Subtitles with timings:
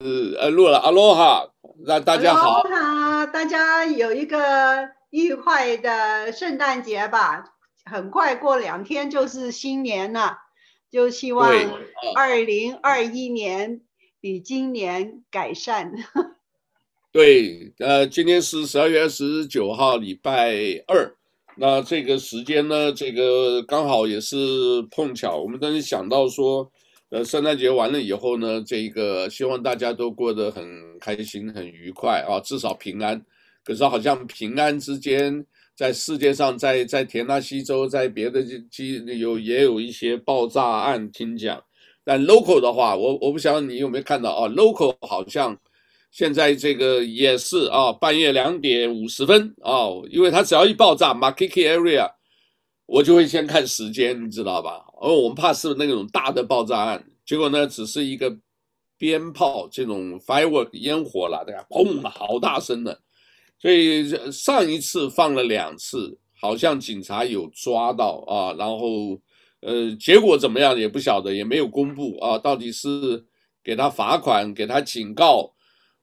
[0.00, 1.50] 呃录了阿罗哈，
[1.84, 2.62] 那大家好。
[2.62, 7.44] 哈，大家有一个愉快的圣诞节吧。
[7.84, 10.38] 很快过两天就是新年了，
[10.90, 11.52] 就希望
[12.14, 13.82] 二零二一年
[14.22, 15.92] 比今年改善。
[17.12, 20.54] 对，呃，今天是十二月二十九号，礼拜
[20.86, 21.14] 二。
[21.56, 24.36] 那这个时间呢，这个刚好也是
[24.90, 26.70] 碰巧，我们当时想到说，
[27.10, 30.64] 呃，圣诞节完了以后呢，这个希望大家都过得很
[31.00, 33.20] 开心、很愉快啊，至少平安。
[33.64, 35.44] 可是好像平安之间，
[35.76, 41.62] 在世界上，在在田纳西州，在别的机有也有一些爆炸案听讲。
[42.04, 45.58] 但 local 的话，我我不晓得你有没有看到啊，local 好像。
[46.12, 52.10] 现在这个也是啊，半夜两点五十分啊，因为它只要一爆炸，Makiki area，
[52.86, 54.84] 我就会先看时间，你知道吧？
[55.00, 58.36] 而我们怕是那种大的爆炸案，结果呢，只是一个
[58.98, 61.64] 鞭炮这种 firework 烟火了，对吧？
[61.70, 63.00] 砰，好大声的。
[63.58, 69.20] 所以上一次放了两次，好像警察有抓到啊，然后
[69.60, 73.24] 呃，结果怎么样也不晓得，也没有公布啊，到底是
[73.64, 75.52] 给他罚款，给他警告。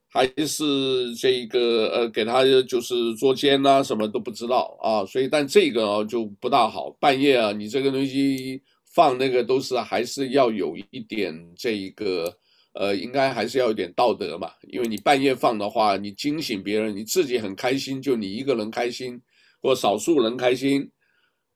[0.10, 8.60] 还是这个呃，给他就是捉奸呐，什么都不知道啊，所以但这个就不大好，半夜啊，你这个东西
[8.98, 12.36] 放那个都是还是要有一点这一个
[12.74, 19.22] 呃，应该还是要有点道德嘛，因为你半夜放的话，你惊醒别人，你自己很开心，就你一个人开心
[19.62, 20.90] 或少数人开心，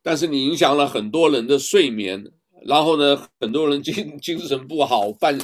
[0.03, 2.23] 但是你影响了很多人的睡眠，
[2.63, 5.35] 然后呢，很多人精精神不好，半。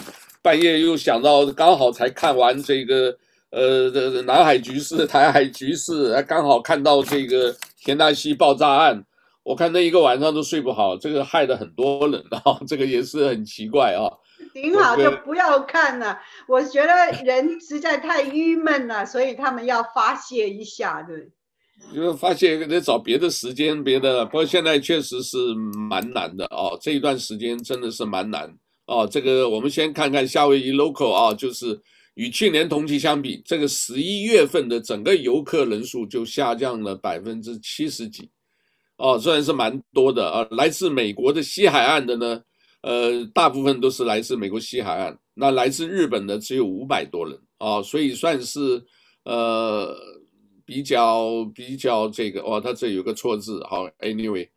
[0.43, 3.17] 半夜又想到，刚好才看完这个，
[3.49, 7.53] 呃，这南海局势、台海局势，刚好看到这个
[7.83, 9.03] 田纳西爆炸案，
[9.47, 14.11] 我看那一个晚上都睡不好，这个害了很多人啊， 这个也是很奇怪啊。
[14.53, 16.19] 挺好，就不要看了。
[16.49, 21.29] 我觉得人实在太郁闷了，所以他们要发泄一下，对。
[21.93, 24.25] 因为发泄得找别的时间，别的。
[24.25, 25.37] 不过现在确实是
[25.89, 28.53] 蛮难的哦，这一段时间真的是蛮难。
[28.87, 31.79] 哦，这个我们先看看夏威夷 local 啊，就是
[32.15, 38.29] 与去年同期相比，这个十一月份的整个游客人数就下降了百分之七十几，
[38.97, 40.47] 哦，虽然是蛮多的啊。
[40.51, 42.41] 来自美国的西海岸的呢，
[42.81, 48.83] 呃，大部分都是来自美国西海岸，那来自日本的只有五百多人啊，所以算是
[49.23, 49.95] 呃
[50.65, 54.47] 比较比较这个哦，它这有个错字，好，anyway。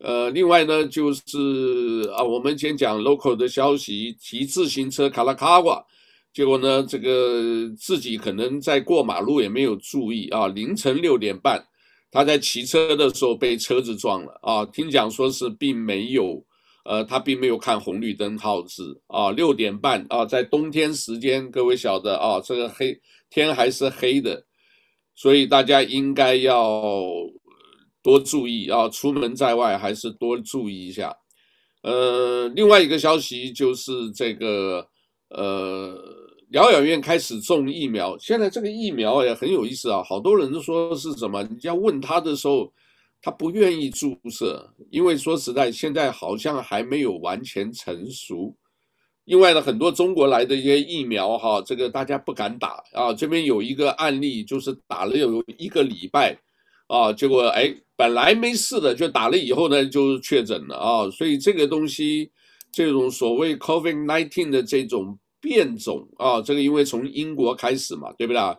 [0.00, 5.84] 呃，另外呢，就是啊，我们先讲 local 的消息，骑自行车卡拉卡瓦，
[6.32, 11.60] 结果呢，这个自己可能在过马路也没有注意啊，凌晨六点半，
[12.10, 16.44] 他在骑车的时候被车子撞了啊，听讲说是并没有，
[16.84, 24.44] 呃，他并没有看红绿灯号志啊，六点半啊，在冬天时间，各位晓得啊，这个黑天还是黑的，
[25.14, 27.02] 所以大家应该要。
[28.00, 28.88] 多注意啊！
[28.88, 31.14] 出门在外还是多注意一下。
[31.82, 34.88] 呃，另外一个消息就是这个，
[35.30, 35.98] 呃，
[36.50, 38.16] 疗养院开始种疫苗。
[38.18, 41.42] 现在这个疫苗也很有意思啊，好多人都说是什么？
[41.42, 42.72] 你要问他的时候，
[43.20, 48.56] 他不愿意注射，因为说实在，现在好像还没有完全成熟。
[49.24, 53.12] 另外呢，很多中国来的一些疫苗哈，这个大家不敢打啊。
[53.12, 56.38] 这边有一个案例，就是打了有一个礼拜。
[56.86, 61.10] 啊，结果哎，本来没事的，就打了以后呢，就确诊了啊。
[61.10, 62.30] 所以这个东西，
[62.72, 68.56] 这种所谓 COVID-19 的这种变种啊，这个因为从英国开始嘛，对不对啊？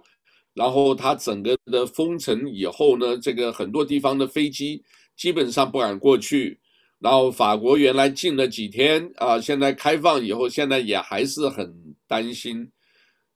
[0.54, 4.84] 然后它整个的封城以后呢，这个很多地方的飞机
[5.16, 6.60] 基本上不敢过去。
[7.00, 11.74] 然后法国原来禁了几天啊，现在开放以后，现在也还是很
[12.08, 12.70] 担心。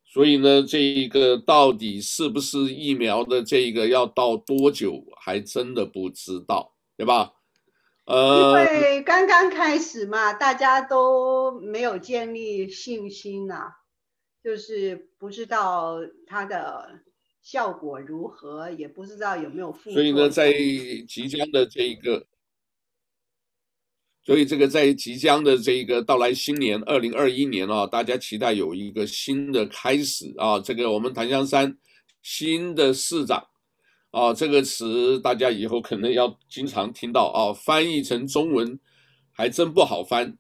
[0.06, 7.32] 所以呢，这一个到底是不是疫苗的这个要到多久，还真的不知道，对吧？
[8.06, 13.72] 呃，因为刚刚开始嘛，大家都没有建立信心呐、啊，
[14.44, 17.02] 就是不知道它的
[17.42, 19.96] 效果如何，也不知道有没有副作用。
[19.96, 20.52] 所以呢，在
[21.08, 22.28] 即将的这一个。
[24.26, 30.58] 所以这个在即将的这一个到来新年二零二一年啊，大家期待有一个新的开始啊。
[30.60, 31.78] 这个我们檀香山
[32.22, 33.46] 新的市长
[34.14, 37.52] 啊，这个词大家以后可能要经常听到啊。
[37.52, 38.80] 翻译成中文
[39.32, 40.38] 还真不好翻，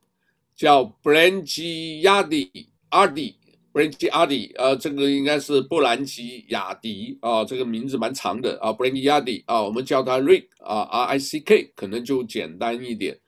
[0.55, 3.35] 叫 b r a n g i a d i 阿迪
[3.73, 8.71] Brangiardi 啊，这个应该是布兰吉亚迪啊，这个名字蛮长的啊。
[8.71, 13.19] b r a n g i a d i 啊，我们叫他 Rick 啊，R I C K 可能就简单一点。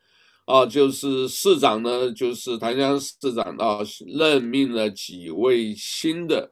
[0.45, 6.47] 啊，就是市长呢，就是檀香市长啊，任命了几位新的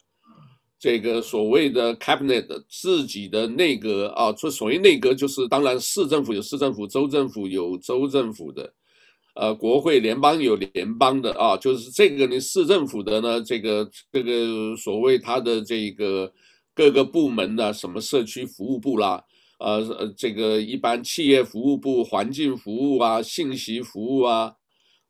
[0.83, 8.69] 这个所谓的 cabinet 自己的内阁啊，这所谓内阁就是当然市政府有市政府，州政府有州政府的，
[9.35, 16.29] 呃，国会联邦有联邦的啊，就是这个呢市政府的呢，这个这个所谓它的这个
[16.75, 19.23] 各个部门的什么社区服务部啦。
[19.59, 24.53] 呃呃，这个一般企业服务部、环境服务啊、信息服务啊，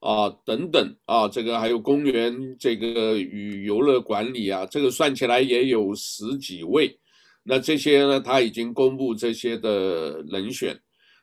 [0.03, 6.99] 啊等等啊，这个还有公园这个与游乐管理啊，这个算起来也有十几位。
[7.43, 10.77] 那这些呢，他已经公布这些的人选。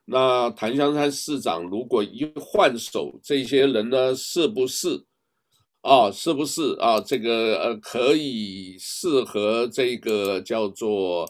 [0.07, 5.05] 那檀香山市长如果一换手，这些人呢，是不是
[5.83, 6.11] 啊？
[6.11, 6.99] 是不是啊？
[7.01, 11.27] 这个呃，可以适合这个叫做。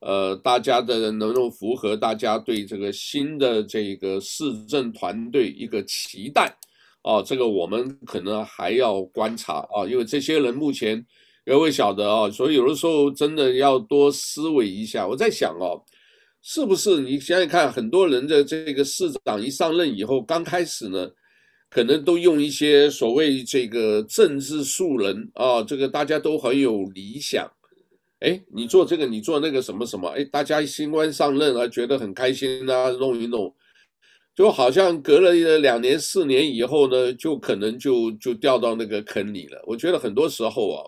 [0.00, 6.54] 呃，大家的人能够符合大家对这个新的这个市政团队一个期待，
[7.04, 11.04] 啊，这个我们可能还要观察啊，因为这些人目前
[11.46, 15.06] 也会晓得啊，所以有的时候真的要多思维一下。
[15.06, 15.80] 我在想哦，
[16.40, 21.08] 是不是你想想看，很多人的这个市长一上任以后，刚开始呢，
[21.68, 27.46] 可能都用一些所谓这个政治素人啊，这个大家都很有理想。
[28.20, 30.08] 哎，你做这个，你做那个什么什么？
[30.08, 33.54] 哎，大家新官上任啊，觉得很开心啊，弄一弄，
[34.34, 39.62] 就好像隔了两年、四年以后呢，就可能就就掉到那个坑里了。
[39.66, 40.82] 我觉得很多时候啊，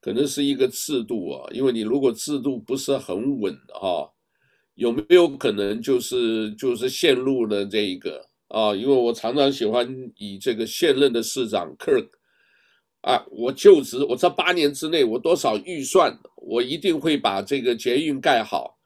[0.00, 4.06] 可能是一个制度啊，因为你如果制度不是很稳啊，
[4.76, 8.74] 有没有可能就是就是陷入了这一个啊？
[8.74, 12.08] 因为我常常喜欢以这个现任的市长 Kirk。
[13.02, 18.77] 啊，我就职，我这八年之内，我多少预算，我一定会把这个捷运盖好。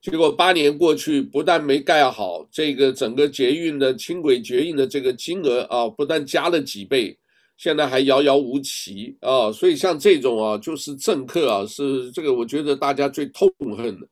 [0.00, 7.18] 结果八年过去，不但没盖好，这个整个捷运的轻轨捷运的这个金额啊，不但加了几倍，
[7.56, 9.50] 现在还遥遥无期啊。
[9.50, 14.06] 所以像这种啊，就是政客啊，是这个我觉得大家最痛恨的。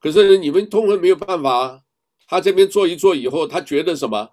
[0.00, 1.82] 可是你们痛恨没有办法，
[2.28, 4.30] 他这边做一做以后，他觉得什么？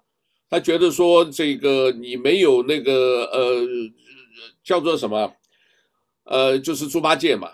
[0.48, 3.66] 他觉得说这个你没有那个呃。
[4.62, 5.30] 叫做什么？
[6.24, 7.50] 呃，就是猪八戒嘛。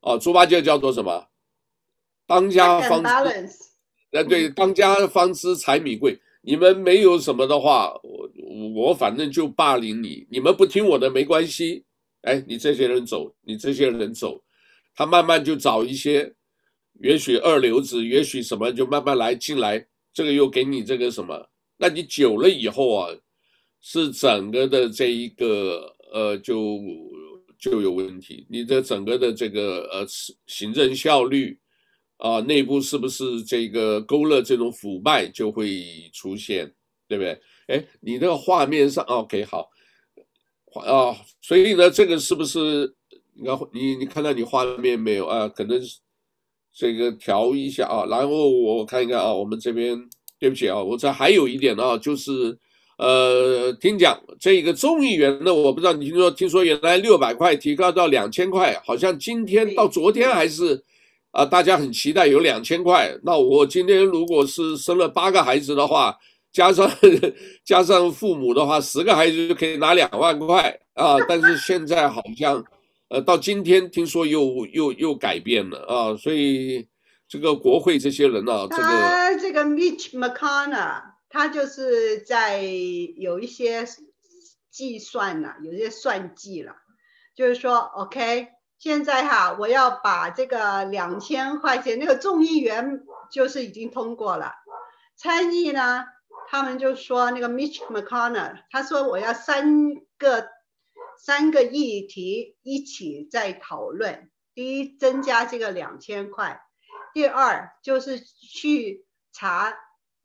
[0.00, 1.26] 哦，猪八戒叫做什么？
[2.26, 3.08] 当家方知，
[4.10, 6.18] 呃，对，当家方知柴米贵。
[6.42, 8.30] 你们没有什么的话，我
[8.74, 10.26] 我反正就霸凌你。
[10.30, 11.84] 你们不听我的没关系。
[12.22, 14.42] 哎，你这些人走，你这些人走，
[14.94, 16.32] 他慢慢就找一些，
[17.00, 19.86] 也许二流子，也许什么，就慢慢来进来。
[20.12, 21.48] 这个又给你这个什么？
[21.76, 23.14] 那你久了以后啊。
[23.78, 26.80] 是整个的这一个呃，就
[27.56, 28.44] 就有问题。
[28.50, 30.04] 你的整个的这个呃
[30.48, 31.56] 行政效率
[32.18, 36.72] 啊、呃，内部是不是这个勾勒这种腐败就会出现，
[37.08, 37.40] 对不对？
[37.66, 39.68] 哎，你那个画面上，OK，好，
[40.64, 42.94] 画啊，所以呢，这个是不是
[43.34, 45.48] 你看你你看到你画面没有啊？
[45.48, 45.80] 可能
[46.72, 49.98] 这个调一下啊，然后我看一看啊，我们这边
[50.38, 52.58] 对不起啊，我这还有一点啊，就是。
[52.98, 60.82] 呃，听讲这个众议员呢，我不知道你听说，听说原来六百块提高到两千块，好像今天到昨天还是，
[61.42, 63.14] 啊、大家很期待有两千块。
[63.22, 66.16] 那我今天如果是生了八个孩子的话，
[66.50, 66.90] 加上
[67.62, 71.16] 加上父母的话，十个孩子就可以拿两万块啊。
[71.28, 72.64] 但是现在好像，
[73.08, 76.88] 呃，到今天听说又又又改变了啊，所以
[77.28, 81.02] 这个国会这些人呢、啊，这个这个 Mitch McConnell。
[81.28, 83.84] 他就是在有一些
[84.70, 86.72] 计算了，有一些算计了，
[87.34, 88.46] 就是说，OK，
[88.78, 94.54] 现在哈，我要把这个两千块钱那个众议员就是已经通过了，
[95.16, 96.04] 参议呢，
[96.48, 100.48] 他们就说那个 Mitch McConnell，他说我要三个
[101.18, 106.62] 三个议题一起在讨论，第一增加这个两千块，
[107.14, 109.76] 第二就是去查。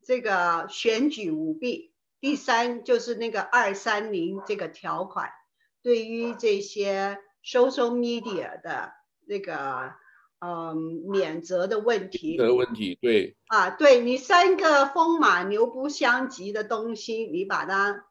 [0.03, 5.29] 这个选举舞弊，第三就是那个二三零这个条款，
[5.83, 8.93] 对于这些 social media 的
[9.25, 9.93] 那个
[10.39, 10.75] 嗯
[11.09, 18.05] 免责的问题的问题，对啊，对你三个风马牛不相及的东西，你把它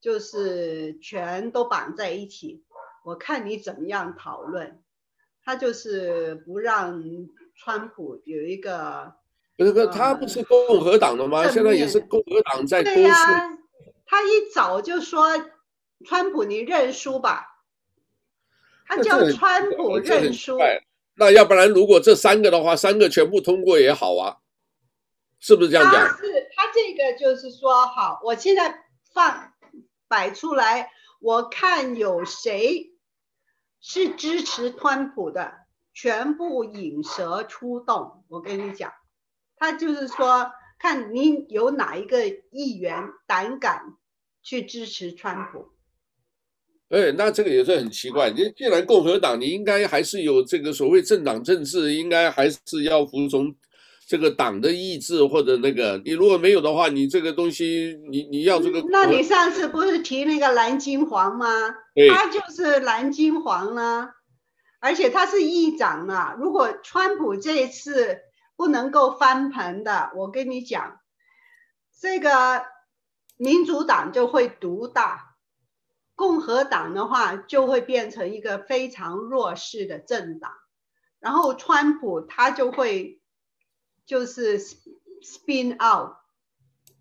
[0.00, 2.64] 就是全都绑在一起，
[3.04, 4.80] 我看你怎么样讨论。
[5.46, 7.02] 他就是不让
[7.54, 9.14] 川普有一个。
[9.58, 11.40] 不是个，他不是共和党的吗？
[11.40, 12.82] 呃、现在也是共和党在。
[12.82, 13.14] 对呀，
[14.06, 15.28] 他一早就说，
[16.06, 17.53] 川普你认输吧。
[18.84, 20.58] 他叫川普认输。
[21.16, 24.38] 那要不然，如果这三个的话，三个全部通过也好啊，
[25.38, 26.08] 是不是这样讲？
[26.08, 29.52] 他是他这个就是说，好，我现在放
[30.08, 32.90] 摆出来，我看有谁
[33.80, 35.54] 是支持川普的，
[35.92, 38.24] 全部引蛇出洞。
[38.28, 38.92] 我跟你讲，
[39.56, 40.50] 他就是说，
[40.80, 43.94] 看你有哪一个议员胆敢
[44.42, 45.73] 去支持川普。
[46.94, 48.30] 哎，那这个也是很奇怪。
[48.30, 53.52] 你既然共和党，你应该还是有这个所谓政党政治，应该还是要服从
[54.06, 56.00] 这个党的意志或者那个。
[56.04, 58.80] 你如果没有的话，你这个东西，你你要这个。
[58.90, 61.48] 那你上次不是提那个蓝金黄吗？
[62.12, 64.10] 他就是蓝金黄呢，
[64.78, 66.36] 而且他是议长啊。
[66.38, 68.18] 如果川普这一次
[68.54, 71.00] 不能够翻盘的，我跟你讲，
[72.00, 72.62] 这个
[73.36, 75.23] 民主党就会独大。
[76.14, 80.52] 共和党的话就会变成一个非常弱势的政党，
[81.18, 83.20] 然后川普他就会
[84.06, 86.16] 就是 spin out，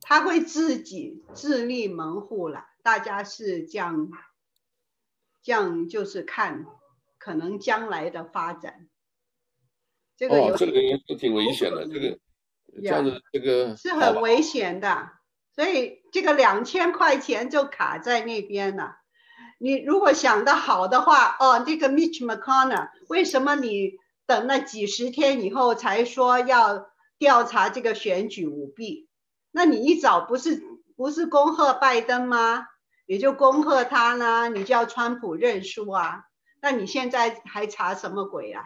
[0.02, 2.66] 他会自己自立门户了。
[2.82, 4.10] 大家是这样，
[5.42, 6.66] 这样就是看
[7.20, 8.90] 可能将来的发展。
[10.18, 12.20] 这个有、哦、这个也是挺危险的，这个
[12.82, 15.12] 这样子这个是很危险的，
[15.56, 19.03] 所以这个两千块钱就卡在那边了。
[19.60, 23.94] 你如果想得好的话，哦，这个 Mitch McConnell，为什么你
[24.26, 29.08] 等了几十天以后才说要调查这个选举舞弊？
[29.52, 30.64] 那你一早不是
[30.98, 32.68] 不是恭贺拜登吗？
[33.06, 36.24] 也就恭贺他呢，你叫川普认输啊？
[36.62, 38.64] 那你现在还查什么鬼啊？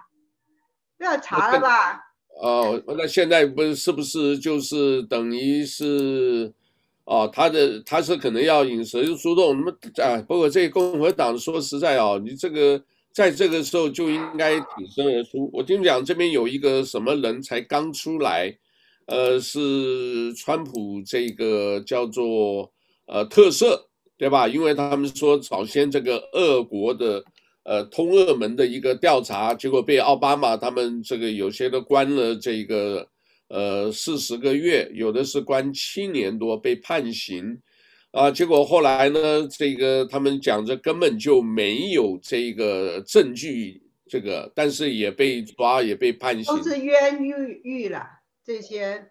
[0.98, 2.06] 不要查了吧？
[2.41, 6.53] 哦，那现在不是不是就是等于是？
[7.08, 9.72] 哦，他的他是可能要引蛇出洞，那么
[10.04, 12.84] 啊，包括这共和党说实在哦，你这个
[13.14, 15.50] 在这个时候就应该挺身而出。
[15.54, 18.54] 我听讲这边有一个什么人才刚出来，
[19.06, 22.70] 呃，是川普这个叫做
[23.06, 23.84] 呃特赦，
[24.18, 24.46] 对吧？
[24.50, 27.24] 因为他们说早先这个俄国的
[27.64, 33.08] 呃通俄门的一个调查，结果被奥巴马他们这个有些都关了这个。
[33.50, 37.58] 呃，四十个月，有的是关七年多被判刑，
[38.12, 48.06] 啊，结果后来呢，这个他们讲着根本就没有这个证据，这个，但是也被抓，也被判刑，都是冤狱狱了
[48.46, 49.01] 这些。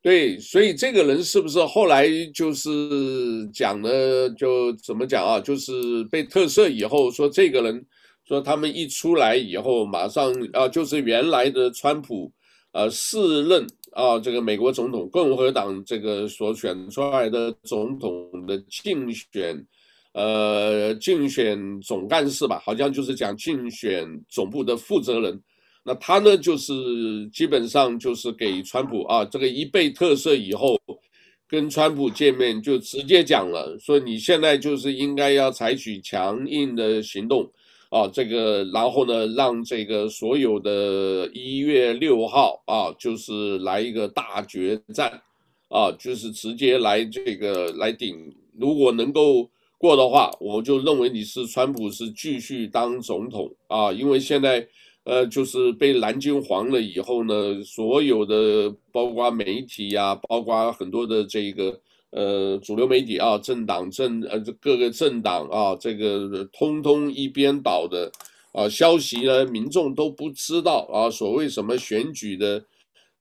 [0.00, 2.70] 对，所以这个人是不是后来就是
[3.52, 4.30] 讲的？
[4.30, 5.40] 就怎么讲啊？
[5.40, 7.84] 就是被特赦以后，说这个人
[8.24, 12.32] 说他们一出来以后，马上啊，就是原来的川普。
[12.72, 19.64] 呃，四任啊，这个美国总统，共和党这个所选出来的总统的竞选，
[20.14, 25.38] 呃，竞选总干事吧，好像就是讲竞选总部的负责人。
[25.84, 26.72] 那他呢，就是
[27.32, 30.80] 基本上就是给川普啊，这个一被特赦以后，
[31.46, 37.50] 跟川普见面就直接讲了，说你现在就是应该要采取强硬的行动。
[37.92, 45.20] 啊，这个，然后呢，让这个所有的一月六号啊，就是来一个大决战，
[45.68, 49.46] 啊，就是直接来这个来顶，如果能够
[49.76, 54.66] 过的话，我就认为你是川普是继续当总统啊，因为现在
[55.04, 61.78] 呃，就是被蓝军黄了以后呢，所有的包括媒体呀、包括很多的这个。
[62.12, 68.12] 呃，主流媒体啊，政党政呃，各个政党啊，这个通通一边倒的
[68.52, 71.08] 啊，消息呢，民众都不知道啊。
[71.08, 72.62] 所谓什么选举的，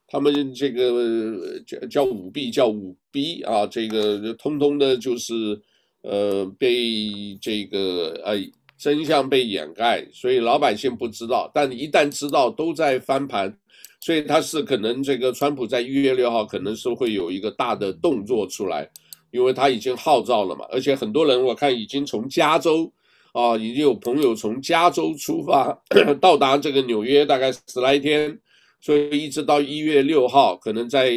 [0.08, 5.62] 他们这个叫叫舞弊，叫舞弊啊，这个通通的就是
[6.02, 8.36] 呃被这个呃
[8.78, 13.58] 真相被掩盖，所以老百姓不知道，但一旦知道，都在翻盘。
[14.02, 18.90] 所以他是可能这个川普在一月六号可能是会有一个大的动作出来，
[19.30, 22.92] 因为他已经号召了嘛，而且很多人我看已经从加州
[23.32, 25.80] 啊，已经有朋友从加州出发
[26.20, 28.38] 到达这个纽约，大概十来天，
[28.82, 31.14] 所以一直到一月六号可能在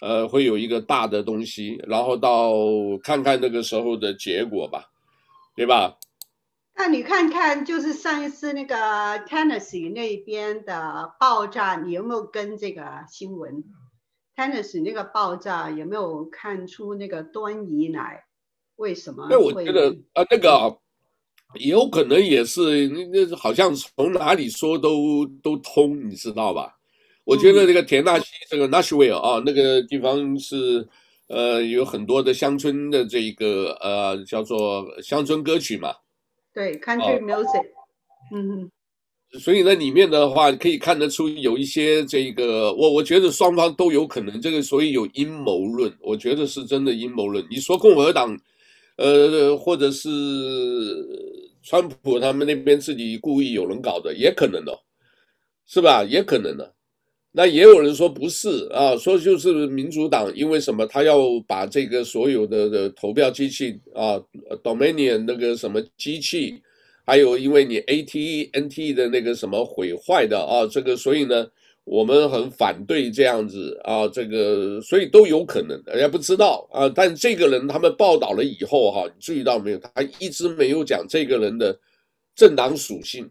[0.00, 2.54] 呃会有一个大的东西，然后到
[3.02, 4.86] 看看那个时候的结果吧，
[5.54, 5.94] 对吧？
[6.74, 8.74] 那你看看，就是上一次那个
[9.26, 13.62] Tennessee 那边的爆炸，你有没有跟这个新闻
[14.34, 18.24] ？Tennessee 那个爆炸有没有看出那个端倪来？
[18.76, 19.28] 为什么？
[19.30, 20.76] 那我觉得啊，那个
[21.60, 26.78] 有可能也是，那那好像从哪里说都都通，你知道吧？
[27.24, 30.88] 我觉得那个田纳西这个 Nashville 啊，那个地方是
[31.28, 35.94] 呃有很多的乡村的这个呃叫做乡村歌曲嘛。
[36.54, 38.70] 对，Country music，、哦、嗯，
[39.40, 47.42] 所以呢，里面的话可以看得出有一些这个，我我觉得双方都有可能这个，所以有阴谋论，我觉得是真的阴谋论。
[47.50, 48.38] 你说共和党，
[48.96, 50.08] 呃，或者是
[51.62, 54.78] 川普他们那边自己故意有人搞的，也可能的，
[55.66, 56.04] 是吧？
[56.04, 56.74] 也可能的。
[57.32, 60.86] 那也有人说不是啊，说就是民主党，因为什么？
[60.86, 64.22] 他要把这个所有的的投票机器啊
[64.62, 66.62] ，Dominion 那个什么机器。
[67.04, 71.44] 还有，因为你 A T E NT 的那个什么毁坏的啊，这个所以呢，
[71.82, 76.88] 我们很反对这样子啊，这个所以都有可能，人家不知道啊。
[76.88, 79.78] 但这个人他们报道了以后哈，注意到没有？
[79.78, 81.76] 他一直没有讲这个人的
[82.36, 83.28] 政党属性，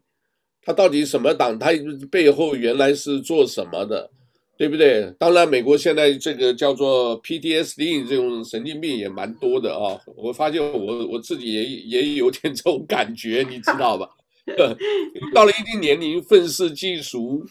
[0.64, 1.58] 他到底什么党？
[1.58, 1.72] 他
[2.12, 4.10] 背后原来是做什么的？
[4.58, 5.12] 对不对？
[5.18, 10.00] 当然，美国现在这个叫做 PTSD 这种神经病也蛮多的啊。
[10.16, 14.08] 我发现我我自己也也有点这种感觉，你知道吧？
[15.34, 17.44] 到了一定年龄，愤世嫉俗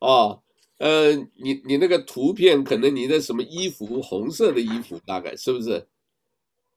[0.00, 0.36] 啊。
[0.78, 5.86] 呃，你你那个图片，可能你的什么衣服，红色的衣服，大概是不是？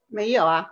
[0.07, 0.67] 没有啊。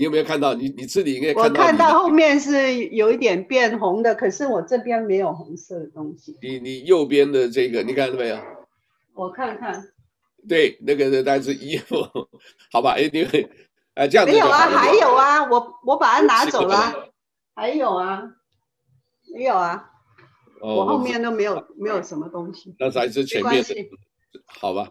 [0.00, 0.54] 你有没有看到？
[0.54, 1.60] 你你自己应该看到。
[1.60, 6.38] 我看到后面是有一点变红的，可是我这边没有红色的东西。
[6.40, 8.38] 你你右边的这个，你看到没有？
[9.12, 9.88] 我看看。
[10.48, 11.96] 对，那个是但是衣服，
[12.72, 12.92] 好吧？
[12.92, 13.24] 哎，你
[13.92, 14.32] 哎这样子。
[14.32, 17.10] 没有啊，还有啊，我我把它拿走了。
[17.54, 18.22] 还有啊，
[19.34, 19.90] 没有啊。
[20.62, 20.76] 哦。
[20.76, 22.74] 我后面都没有没有什么东西。
[22.78, 23.74] 那还是前面的。
[24.46, 24.88] 好吧。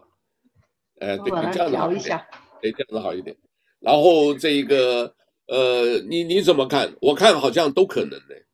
[1.00, 2.16] 哎，对，你这样子好一点。
[2.16, 2.26] 哎，
[2.62, 3.36] 这样子好一点。
[3.80, 5.14] 然后这个
[5.48, 6.94] 呃，你你怎么看？
[7.00, 8.44] 我看好像都可能的。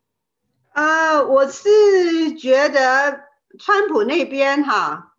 [0.71, 3.21] 啊、呃，我是觉得
[3.59, 5.15] 川普那边哈，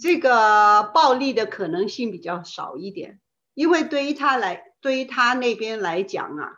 [0.00, 3.20] 这个暴力的可能性比较少一点，
[3.54, 6.52] 因为对于他来，对于他那边来讲啊，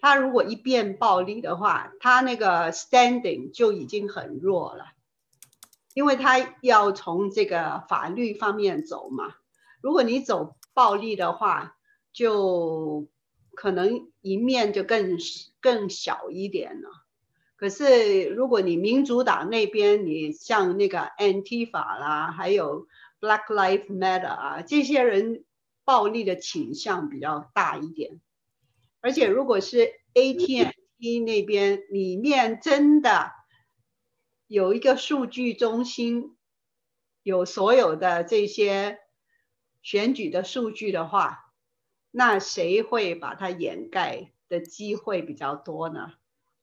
[0.00, 4.86] 他如果一变暴力的话，他那个 standing 就已经很弱了，
[5.94, 9.34] 因为他要从这个法律方面走嘛。
[9.82, 11.76] 如果你走暴力的话，
[12.12, 13.08] 就
[13.54, 15.18] 可能一面就更
[15.60, 16.88] 更小一点了。
[17.56, 22.86] 可是如果你民主党那边，你像那个 Antifa 啦，还有
[23.20, 25.44] Black Lives Matter 啊，这些人
[25.84, 28.20] 暴力的倾向比较大一点。
[29.02, 33.32] 而且如果是 AT&T 那边里面真的
[34.46, 36.36] 有一个数据中心，
[37.22, 38.98] 有所有的这些
[39.82, 41.49] 选举的数据的话。
[42.10, 46.12] 那谁会把它掩盖的机会比较多呢？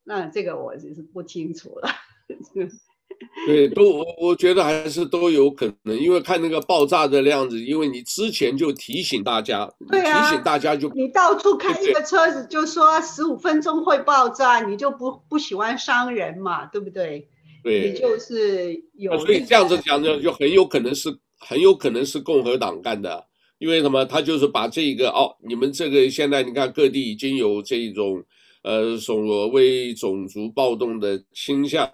[0.04, 1.90] 那这个我就是不清楚了。
[3.48, 17.30] 对，都我我觉得还是都有可能，因为看那个爆炸的量子，因为你之前就提醒大家，对啊，提醒大家就你到处开一个车子就说十五分钟会爆炸，你就不不喜欢伤人嘛，对不对？
[17.64, 19.18] 对，你就是有。
[19.18, 23.27] 所以这样子讲呢，就很有可能是很有可能是共和党干的。
[23.60, 24.06] 因为什么？
[24.06, 28.24] 他就是把这个哦，你们这个现在你看各地已经有这种，
[28.62, 31.90] 呃，所谓种族暴动的倾向，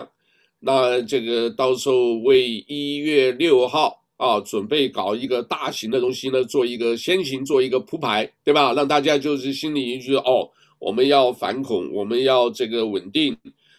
[0.59, 8.73] 那这个到时候为一月六号啊，准备搞一个大型的东西呢，做一个先行做一个铺排，对吧？
[8.73, 10.49] 让大家就是心里一句哦，
[10.79, 13.37] 我们要反恐，我们要这个稳定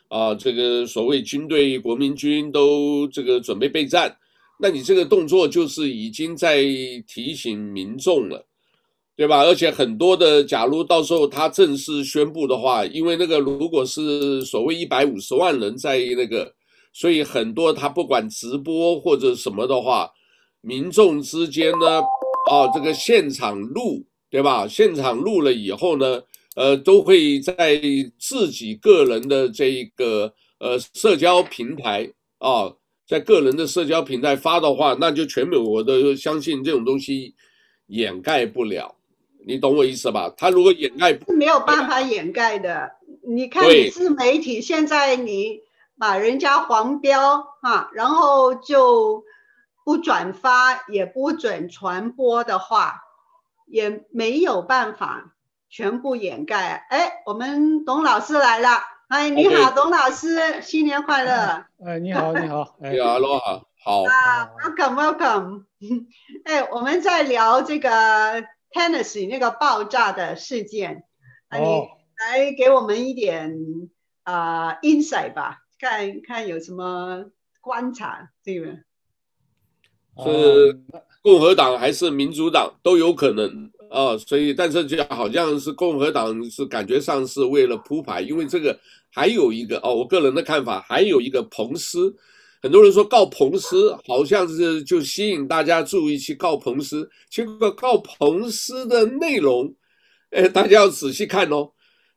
[0.09, 4.17] 啊，这个所谓军队、国民军都这个准备备战。
[4.65, 6.63] 那你这个动作就是已经在
[7.07, 8.47] 提醒民众了，
[9.15, 9.43] 对吧？
[9.45, 16.51] 而且很多的，假如到时候他正式宣布的话，因为那个如果是所谓一百五十万人在那个，
[16.95, 20.11] 所以很多他不管直播或者什么的话，
[20.63, 22.01] 民众之间呢，
[22.51, 24.67] 啊，这个现场录，对吧？
[24.67, 26.23] 现场录了以后呢，
[26.57, 27.83] 呃，都会在
[28.19, 32.73] 自己个人的这一个呃社交平台啊。
[33.07, 37.35] 在个人的社交平台发的话，那就全美国都相信这种东西
[37.87, 38.95] 掩盖不了，
[39.47, 40.33] 你懂我意思吧？
[40.37, 42.93] 他如果掩盖不，没有办法掩盖的。
[43.27, 45.61] 你看，你自媒体现在你
[45.99, 49.23] 把人家黄标哈，然后就
[49.85, 53.03] 不转发，也不准传播的话，
[53.67, 55.35] 也没有办法
[55.69, 56.87] 全部掩盖。
[56.89, 58.94] 哎，我们董老师来了。
[59.09, 61.67] 哎，你好董老师，新年快乐！
[61.85, 64.03] 哎，你好，你好，你好，Aloha，好。
[64.03, 65.65] 啊，Welcome，Welcome。
[66.45, 67.91] 哎，我们在聊这个
[68.73, 71.05] Tennessee 那个爆炸的事件，
[71.49, 71.65] 啊，你
[72.19, 73.55] 来给我们一点
[74.23, 77.27] 啊、呃、insight 吧，看看有什么
[77.61, 78.79] 观察，这个。
[80.17, 80.81] 是
[81.25, 83.49] 共和党还是民主党都有可能
[83.91, 84.15] 啊。
[84.19, 88.79] 所以，但是就好像是共和党是感觉上是为了铺排，因为这个
[89.11, 92.15] 还有一个哦，我个人的看法还有一个彭斯，
[92.61, 99.75] 很多人说告彭斯好像是就吸引大家注意去告彭斯，结果告彭斯的内容，
[100.31, 101.71] 哎，大家要仔细看哦。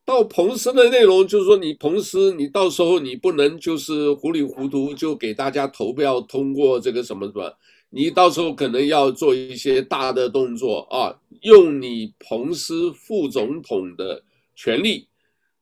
[0.03, 7.53] 到彭斯的内容就是说，你彭斯，你到时候你不能就是糊里糊涂就给大家投票通过这个什么什么，
[7.89, 14.21] 你到时候可能要做一些大的动作啊，用你彭斯副总统的
[14.55, 15.07] 权力，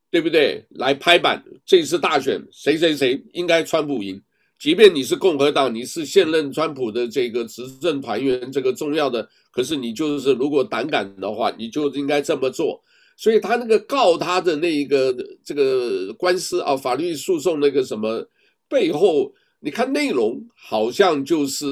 [0.10, 0.66] 对不对？
[0.72, 4.20] 来拍板，这次大选谁谁谁应该川普赢，
[4.60, 12.82] 即便你是共和党，你是现任川普的这个执政团员，这个重要的，可是你就是如果胆敢的话，你就应该这么做。
[13.18, 18.28] 所以他那个告他的那一个这个官司啊，法律诉讼那个什么
[18.68, 19.32] 背后，
[19.66, 21.66] 你看内容好像就是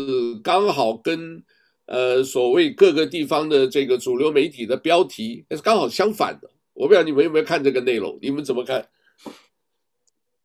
[0.43, 1.43] 刚好跟
[1.85, 6.49] 呃所谓各个地方的这个主流媒体的标题是刚好相反的。
[6.73, 8.83] 我不知道你们有没有看这个内容，你们怎么看？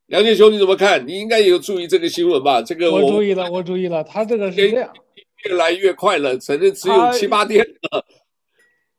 [0.09, 1.09] 梁建雄你怎么看？
[1.09, 2.61] 你应该也有注意这个新闻吧？
[2.61, 4.93] 这个我，我注意了，我注意了，他这个是这样，
[5.47, 8.05] 越来越快了，反正只有七八天了。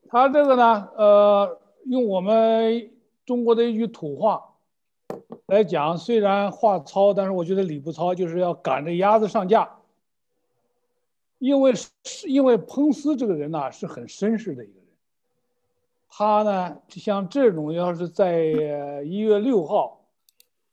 [0.10, 1.60] 他这个呢，呃。
[1.86, 2.92] 用我们
[3.26, 4.40] 中国的一句土话
[5.48, 9.70] 来讲，虽然话糙，但是我觉得理不糙，就是要赶着鸭子上架。
[11.38, 14.88] 因为是因为彭斯这个人呢，是很绅士的一个人，
[16.10, 18.44] 他呢像这种，要是在
[19.06, 20.02] 一月六号，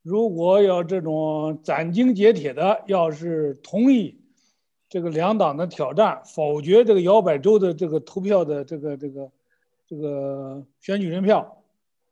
[0.03, 4.19] 如果要这种斩钉截铁的，要是同意
[4.89, 9.31] 这个两党的挑战，否决这个摇摆州的这个投票的这个这个。
[9.89, 11.63] 这个选举人票，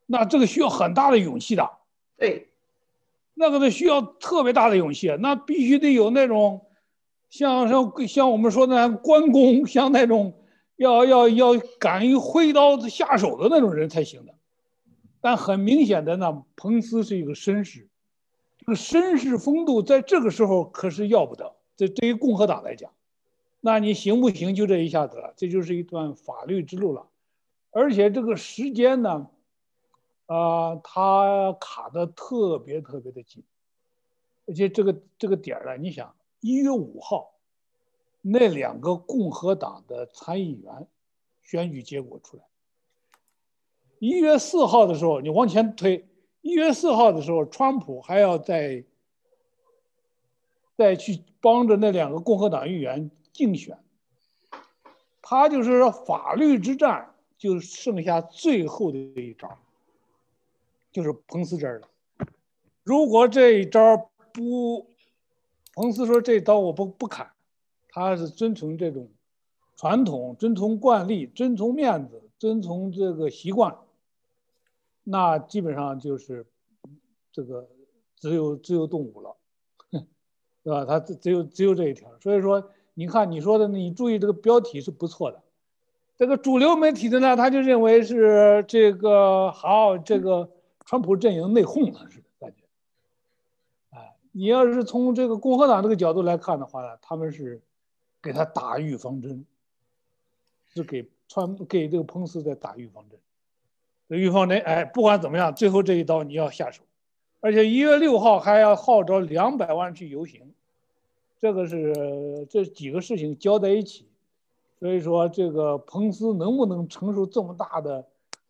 [0.07, 1.69] 那这个需要很大的勇气的。
[2.17, 2.49] 对，
[3.35, 6.67] 那个得需要特别大的勇气，那必须得有那种
[7.29, 10.45] 像像像我们说的关公， 像那种
[10.77, 14.35] 要要要敢于挥刀子下手的那种人才行的。
[15.21, 17.89] 但很明显的呢，彭斯是一个绅士，
[18.59, 21.55] 这个绅士风度在这个时候可是要不得。
[21.77, 22.93] 这对于共和党来讲，
[23.61, 24.55] 那你行不行？
[24.55, 27.07] 就这一下子了，这就是一段法律之路了。
[27.73, 29.27] 而且这个时间呢，
[30.27, 33.43] 呃，它卡得特别特别的紧，
[34.47, 37.35] 而且这个这个点儿呢，你想一月五号，
[38.23, 40.87] 那两个共和党的参议员
[41.43, 42.45] 选举结果出来，
[43.99, 46.09] 一月四号的时候你往前推，
[46.41, 48.85] 一月四号的时候，川普还要再
[50.77, 53.79] 再去帮着那两个共和党议员竞选，
[55.21, 57.11] 他就是说法律之战。
[57.37, 59.59] 就剩下最后的一招，
[60.95, 61.89] 就是彭斯这儿了。
[62.85, 64.87] 如果这一招不，
[65.75, 67.33] 彭斯说这刀我不不砍，
[67.89, 69.09] 他是遵从这种
[69.77, 73.77] 传统、遵从惯例、遵从面子、遵从这个习惯，
[75.03, 76.47] 那基本上就是
[77.33, 77.69] 这个
[78.17, 79.37] 自由自由动武了，
[80.63, 80.85] 对吧？
[80.85, 82.09] 他只只有只有这一条。
[82.21, 85.43] 所以说，你看你说的，你注意这个标题是不错的。
[86.17, 90.49] 这个主流媒体的呢，他就认为是这个好，这个
[90.85, 92.63] 川普阵营内讧了似的感觉。
[93.91, 97.63] 哎，你要是从这个共和党这个角度来看的话呢，他们是
[98.23, 99.45] 给他打预防针，
[100.73, 103.19] 是给川给这个彭斯在打预防针。
[104.09, 106.83] 这预防针，哎，不管怎么样，最后这一刀你要下手，
[107.41, 110.53] 而且一月六号还要号召两百万去游行，
[111.39, 114.07] 这个是这几个事情交在一起。
[114.81, 118.07] 所以说，这个彭斯能不能承受这么大的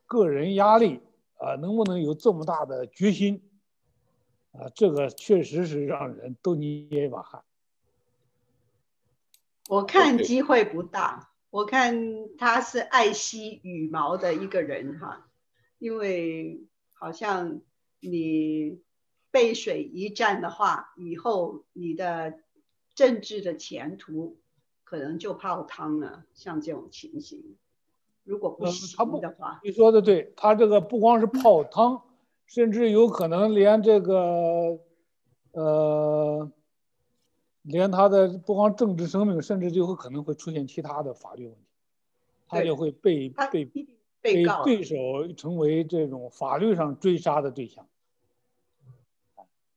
[0.07, 1.01] 个人压力
[1.45, 1.57] 啊？
[1.57, 3.43] 能不能有这么大的决心
[4.53, 4.69] 啊？
[4.75, 7.45] 这个确实是让人都捏一把汗。
[9.69, 11.97] 我看机会不大，我看
[12.39, 15.29] 他是爱惜羽毛的一个人哈，
[15.79, 17.61] 因为好像
[18.01, 18.81] 你
[19.31, 22.41] 背水一战的话，以后你的
[22.95, 24.41] 政治的前途。
[24.87, 27.57] 可能就泡汤了，像这种情形，
[28.25, 32.03] 如果不行的话，你说的对，他这个不光是泡汤，
[32.47, 34.79] 甚至有可能连这个，
[35.53, 36.51] 呃，
[37.63, 41.61] 连他的不光政治生命，甚至就有可能会出现其他的法律问题，
[42.49, 43.65] 他就会被被
[44.23, 44.97] 被对手
[45.37, 47.87] 成为这种法律上追杀的对象，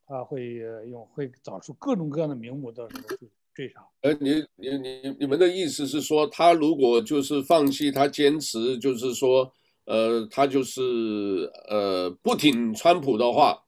[0.05, 0.53] 他会
[0.89, 3.03] 用会找出各种各样的名目，到时候
[3.57, 3.73] 去。
[4.01, 9.51] 呃，你你你你们的意思是说，他如果就是放弃，他坚持就是说，
[9.85, 13.63] 呃，他就是呃不挺川普的话，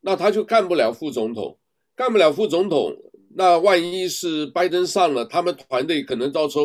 [0.00, 1.58] 那他就干不了副总统，
[1.94, 2.96] 干不了副总统，
[3.34, 6.64] 那万一是拜登上了，他们团队可能到时候，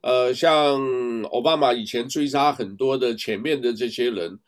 [0.00, 4.38] 呃，像奥巴马以前追杀很多的前面的这些人，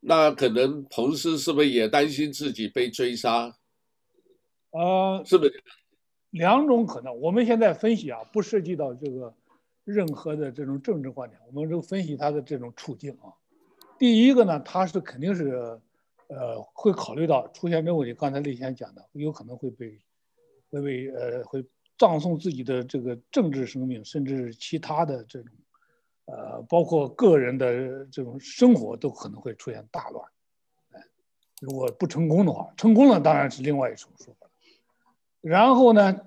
[0.00, 3.54] 那可能彭斯是不是也担心自己被追杀？
[4.72, 5.62] 呃，是不是？
[6.30, 9.34] 两种可能，我们现在分析啊，不涉及到这个
[9.84, 13.32] 任何的这种政治观点，我们就分析他的这种处境啊。
[13.98, 15.80] 第一个呢，他是肯定是，
[16.28, 18.14] 呃，会考虑到出现这个问题。
[18.14, 20.00] 刚才李先讲的，有可能会被。
[20.68, 21.64] 会被呃会
[21.96, 25.54] 葬送自己的这个政治生命，甚至其他的这种，
[26.24, 30.28] 呃，包括个人的这种生活都可能会出现大乱。
[31.60, 34.45] 如果不成功的话，成功了当然是另外一种说法。
[35.48, 36.22] 然后呢，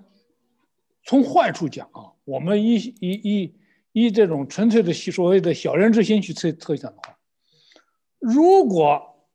[1.04, 3.54] 从坏处讲啊，我们以以以
[3.92, 7.18] 以这种纯粹的所谓的小人之心去测测想的话，
[8.18, 9.26] 如果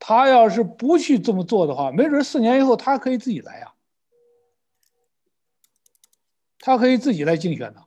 [0.00, 3.72] 他要是不去这么做的话，没准四年以后他可以自己来呀。
[6.58, 7.84] 他可以自己来竞选的，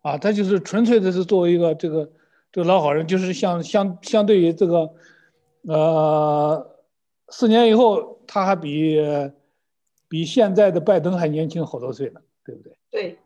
[0.00, 2.10] 啊，他就是纯粹的是作为一个这个
[2.50, 4.94] 这个老好人，就是相相相对于这个，
[5.68, 6.78] 呃，
[7.28, 8.98] 四年以后他还比
[10.10, 12.76] 比现在的拜登还年轻好多岁呢，对不对？
[12.90, 13.18] 对。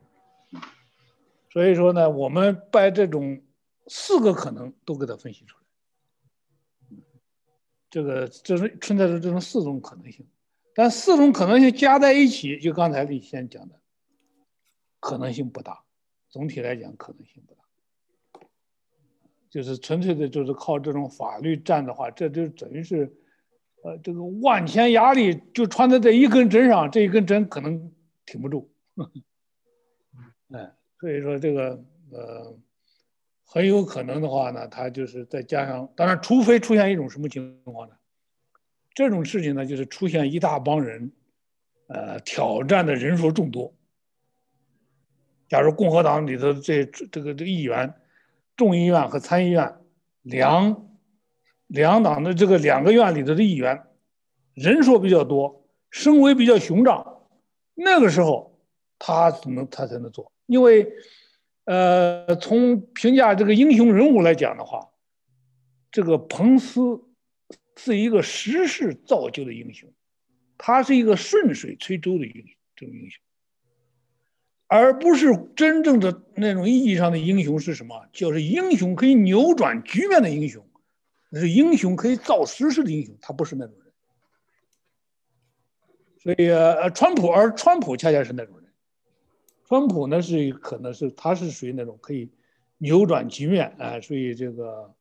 [1.51, 3.42] 所以说呢，我们把这种
[3.87, 5.57] 四个可能都给他分析出
[6.90, 6.97] 来，
[7.88, 10.27] 这个这是存在着这种四种可能性，
[10.75, 13.81] 但四种可能性加在一起，就刚才李先讲的。
[15.01, 15.85] 可能性不大，
[16.31, 17.61] 总体来讲可能性不大，
[19.51, 23.14] 就是纯粹的，就是靠这种法律战的话，这就等于是，
[23.85, 27.92] 呃，这个万千压力就穿在这一根针上，这一根针可能
[28.25, 28.73] 挺不住，
[30.49, 32.59] 哎，所以说这个呃，
[33.44, 37.94] 很有可能的话呢，他就是再加上，当然，除非出现一种什么情况呢？
[38.94, 41.12] 这种事情呢，就是出现一大帮人，
[41.88, 43.75] 呃，挑战的人数众多。
[45.47, 47.92] 假如共和党里头这这个这个议员，
[48.57, 49.75] 众议院和参议院
[50.23, 50.88] 两
[51.66, 53.83] 两党的这个两个院里头的议员
[54.55, 57.22] 人数比较多，声威比较雄壮，
[57.74, 58.59] 那个时候
[58.98, 60.31] 他怎么他才能做？
[60.46, 60.87] 因为
[61.64, 64.90] 呃，从评价这个英雄人物来讲的话，
[65.90, 67.00] 这个彭斯
[67.77, 69.90] 是一个时势造就的英雄，
[70.59, 72.44] 他是一个顺水推舟的英，
[72.77, 73.20] 这种英雄。
[74.66, 78.07] 而不是真正的那种意义上的英雄是什么？
[78.12, 80.66] 就是英雄可以扭转局面的英雄，
[81.40, 83.92] 是英雄可以造时势的英雄，他不是那种人。
[86.18, 88.70] 所以，呃，川普，而川普恰恰是那种人。
[89.66, 92.31] 川普呢，是可能是他是属于那种可以
[92.79, 94.94] 扭转局面啊，呃，属于这个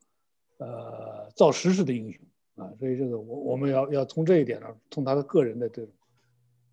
[0.57, 2.21] 呃造时势的英雄
[2.55, 2.71] 啊。
[2.79, 5.91] 所以，这个我我们要要从这一点上，从他的个人的这种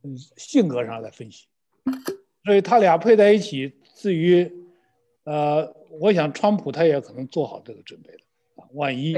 [0.02, 1.46] 嗯性格上来分析。
[2.44, 4.50] 所以他俩配在一起，至于，
[5.24, 8.20] 呃，我想川普他也可能做好这个准备了
[8.56, 9.14] 啊，万一，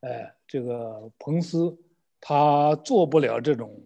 [0.00, 1.76] 哎，这个彭斯
[2.20, 3.80] 他做不了这种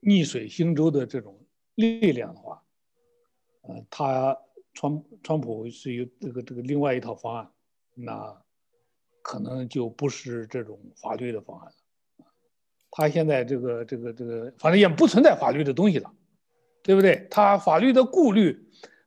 [0.00, 1.38] 逆水行舟的这种
[1.74, 2.62] 力量的话，
[3.62, 4.36] 呃，他
[4.74, 7.50] 川川普是有这个这个另外一套方案，
[7.94, 8.42] 那
[9.22, 11.66] 可能就不是这种法律的方案
[12.18, 12.26] 了，
[12.90, 16.12] 他现在这个这个这个，反正也不存在法律的东西了。
[16.82, 17.28] 对不对？
[17.30, 18.58] 他法律的顾虑，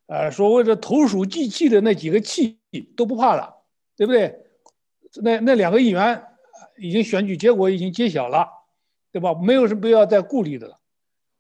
[0.06, 2.60] 呃，所谓的投鼠忌器的那几个器
[2.96, 3.52] 都不怕了，
[3.96, 4.46] 对不对？
[5.24, 6.24] 那那两个议员
[6.78, 8.48] 已经选举结果已经揭晓了，
[9.12, 9.34] 对吧？
[9.34, 10.80] 没有什么必要再顾虑的了，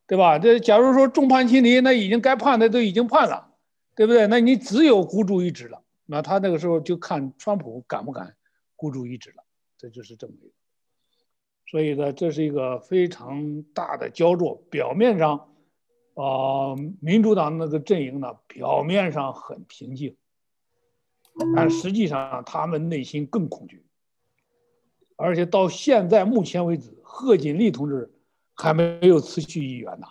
[0.07, 0.39] 对吧？
[0.39, 3.53] 这假如说众叛亲离，那已经该判的都已经判了，
[3.95, 4.27] 对不对？
[4.27, 5.81] 那你只有孤注一掷了。
[6.05, 8.35] 那他那个时候就看川普敢不敢
[8.75, 9.43] 孤注一掷了，
[9.77, 10.51] 这就是这么一个。
[11.65, 15.49] 所以呢，这是一个非常大的焦灼，表面上。
[16.15, 20.15] 啊，民主党那个阵营呢，表面上很平静，
[21.55, 23.83] 但实际上他们内心更恐惧。
[25.15, 28.11] 而且到现在目前为止，贺锦丽同志
[28.53, 30.07] 还没有辞去议员呢。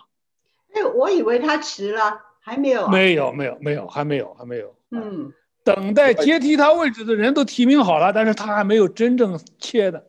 [0.73, 2.91] 哎，我以为他辞了，还没有啊？
[2.91, 4.75] 没有，没有，没有，还没有，还没有。
[4.91, 5.31] 嗯，
[5.63, 10.07] 等待接替他位置的人都提名好了，但是他还没有真正签的，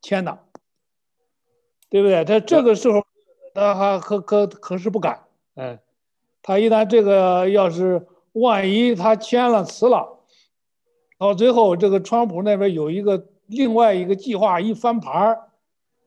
[0.00, 0.38] 签的，
[1.88, 2.24] 对不对？
[2.24, 3.02] 他这个时候。
[3.54, 5.24] 他还可可可是不敢，
[5.56, 5.78] 哎，
[6.40, 10.20] 他一旦这个要是万一他签了辞了，
[11.18, 15.38] 到最后这个川普那边有一个另外一个计划一翻盘，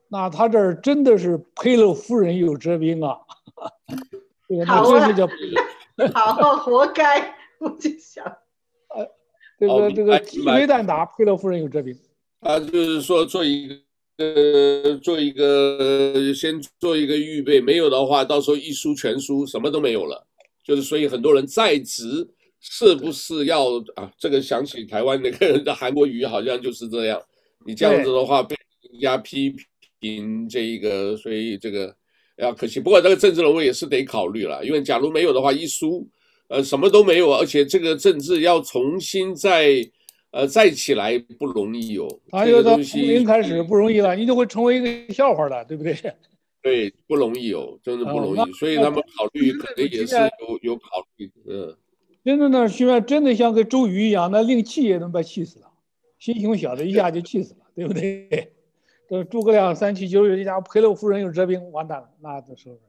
[0.10, 3.18] 那他这儿真的是赔了夫人又折兵啊！
[4.66, 4.84] 好
[6.14, 8.26] 啊，好，活该，我就想，
[8.90, 9.10] 呃，
[9.60, 11.98] 这个这个鸡飞蛋打，赔了夫人又折兵。
[12.42, 13.76] 啊，就是说做一个。
[14.18, 20.26] 呃做一个先做一个预备，没有的话，到时候一输全输，什么都没有了。
[20.64, 22.26] 就是所以很多人在职
[22.62, 23.66] 是不是要
[23.98, 24.10] 啊？
[24.18, 27.22] 这个想起台湾那个韩国瑜好像就是这样，
[27.66, 28.56] 你这样子的话被
[28.92, 29.56] 人家批
[30.00, 31.94] 评这一个，所以这个
[32.38, 32.80] 要可惜。
[32.80, 36.08] 不过这个政治人物也是得考虑了，因为假如没有的话，一输
[36.48, 39.86] 呃什么都没有，而且这个政治要重新再。
[40.32, 42.06] 呃，再起来不容易哦。
[42.30, 45.96] 还有从零开始不容易了，你就会成为一个笑话了，对不对？
[46.62, 48.40] 对，不容易哦，真的不容易。
[48.42, 51.32] 哦、所以他们考虑可能也是有有考虑。
[51.48, 51.74] 嗯。
[52.26, 55.68] 真的呢，现在真的像个周瑜一样，那令气也能把气死了，
[56.20, 58.54] 心胸小的一下就气死了，对不对？
[59.08, 62.80] 这诸葛亮三气九十一家赔了夫人又折兵，完蛋了，那这时候。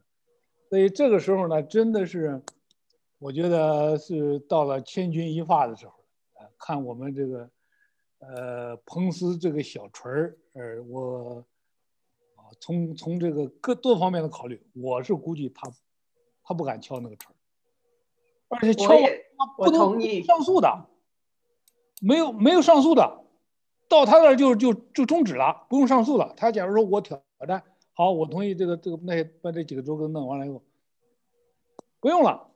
[0.71, 2.43] 所以这个时候呢，真的是，
[3.19, 5.93] 我觉得是到了千钧一发的时候。
[6.59, 7.51] 看我们这个，
[8.21, 11.45] 呃，彭斯这个小锤儿，呃，我，
[12.35, 15.71] 啊，从从这个各多方面的考虑，我是估计他，
[16.43, 17.37] 他不敢敲那个锤儿，
[18.49, 18.89] 而且敲
[19.37, 20.87] 他不能上诉的，
[22.01, 23.21] 没有没有上诉的，
[23.89, 26.35] 到他那儿就就就终止了，不用上诉了。
[26.37, 27.63] 他假如说我挑战，
[27.95, 30.63] 好，我同意这个这个那些把这几个州给弄完了以后，
[32.01, 32.49] 不用了，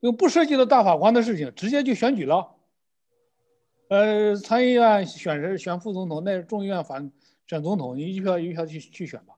[0.00, 2.54] 又不涉及到大法官的事情，直接就选举了。
[3.88, 7.12] 呃，参议院选人选副总统，那众议院反
[7.46, 9.34] 选总统，你一票一票去去选吧。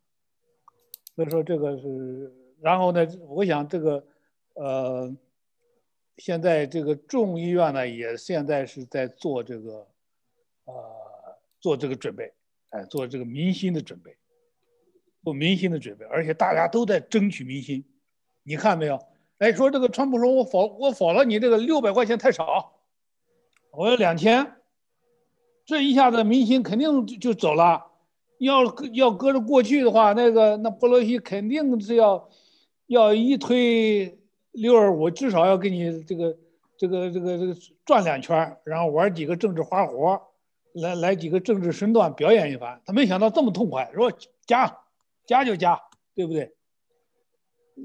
[1.14, 4.06] 所以说这个是，然后呢，我想这个，
[4.54, 5.14] 呃，
[6.18, 9.86] 现在这个众议院呢，也现在是在做这个，
[10.64, 10.74] 呃，
[11.60, 12.32] 做这个准备，
[12.70, 14.16] 哎，做这个民心的准备，
[15.24, 17.84] 做民心的准备，而且大家都在争取民心。
[18.42, 18.98] 你看没有？
[19.38, 22.74] 哎，说这个川普说我否我否了你这个六百块钱太少。
[23.70, 24.54] 我要两千，
[25.64, 27.84] 这一下子民心肯定就就走了。
[28.40, 32.28] 要要搁着过去的话，那个那波罗西肯定是要
[32.86, 34.18] 要一推
[34.52, 36.36] 六二五，至少要给你这个
[36.76, 40.20] 这个这个这个转两圈，然后玩几个政治花活，
[40.74, 42.80] 来来几个政治身段表演一番。
[42.84, 44.12] 他没想到这么痛快，说
[44.46, 44.78] 加
[45.26, 45.80] 加就加，
[46.14, 46.54] 对不对？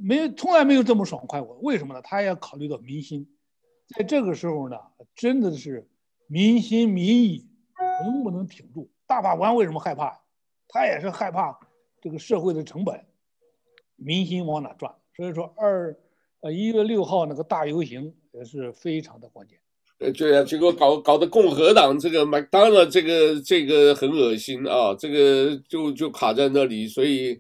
[0.02, 1.56] 没从来没有这么爽快过。
[1.62, 2.02] 为什么呢？
[2.02, 3.30] 他也要考虑到民心。
[3.95, 4.78] 在这个时候呢，
[5.13, 5.88] 真的是
[6.26, 7.47] 民心民意
[8.04, 8.89] 能不能挺住？
[9.06, 10.19] 大法官为什么害怕？
[10.67, 11.60] 他也是害怕
[12.02, 13.06] 这个社会的成本，
[13.95, 14.95] 民心往哪转？
[15.15, 15.95] 所以说二
[16.43, 19.58] 呃一月六号那个大游行也是非常的关键。
[19.99, 27.39] 呃，对啊，结果搞搞得共和党这个麦当劳这个这个很恶心啊，这个就就卡在那里，所以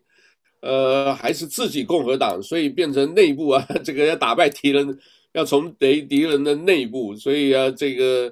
[0.61, 4.99] 呃还是自己共和党，所以变成内部啊， 这个要打败敌人。
[5.33, 8.31] 要从敌敌人的内部，所以啊，这个，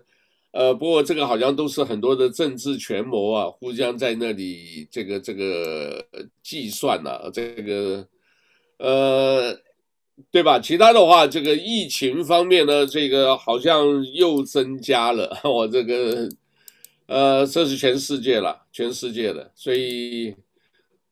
[0.51, 6.05] 呃，不过这个好像都是很多的政治权谋啊，互相在那里这个这个
[6.43, 8.07] 计算呐、这个，
[8.77, 9.51] 呃，
[10.29, 10.59] 对吧？
[10.59, 16.29] 其他的话，这个疫情方面呢，这个好像又增加了， 我这个，
[17.07, 20.35] 呃，这是全世界了，全世界的，所以。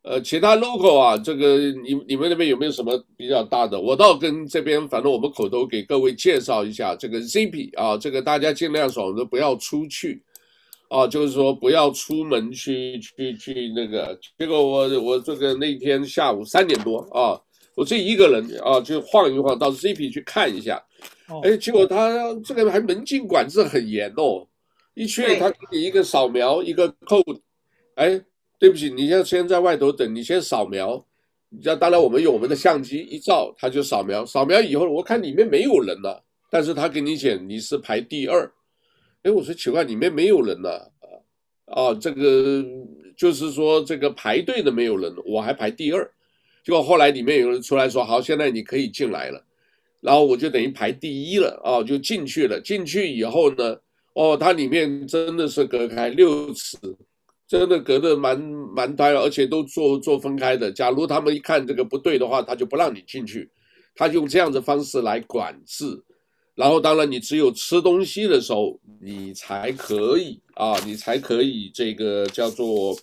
[0.02, 3.80] 呃，其他 local 啊，这个你你们那边有没有什么比较大的？
[3.80, 10.24] 我倒跟这边，反正我们口头给各位介绍一下这个 zip 啊，这个大家尽量少的不要出去，
[10.88, 14.18] 啊，就是说不要出门去去去那个。
[14.38, 17.36] 结果我我这个那天下午三点多啊，
[17.80, 20.84] 我自己一个人啊就晃一晃到 Zippy 去看一下，
[21.44, 24.46] 哎，结果他这个还门禁管制很严哦，
[24.94, 27.40] 一去他给你一个扫描一个 code，
[27.96, 28.22] 哎。
[28.62, 31.02] 对不起，你要先在外头等，你先扫描。
[31.48, 34.26] 你知道当然，我们用我们的相机一照，他就扫描。
[34.26, 38.52] 扫描以后，我看里面没有人了，但是他给你写你是排第二。
[39.24, 41.08] 哎，我说奇怪，里面没有人了啊？
[41.74, 42.62] 啊，这个
[43.16, 46.12] 就是说这个排队的没有人，我还排第二。
[46.64, 49.44] 结果后来里面有人出来说，好，现在你可以进来了。
[50.02, 52.60] 然后我就等于排第一了啊，就进去了。
[52.62, 53.78] 进去以后呢，
[54.14, 56.78] 哦，它里面真的是隔开六尺。
[57.48, 60.72] 真的隔得蛮蛮呆了，而且都做做分开的。
[60.72, 63.50] 假如他们一看这个不对的话，他就不让你进去。
[63.96, 66.04] 他用这样的方式来管制。
[66.54, 72.96] 然后当然你只有吃东西的时候，你才可以啊，你才可以这个叫做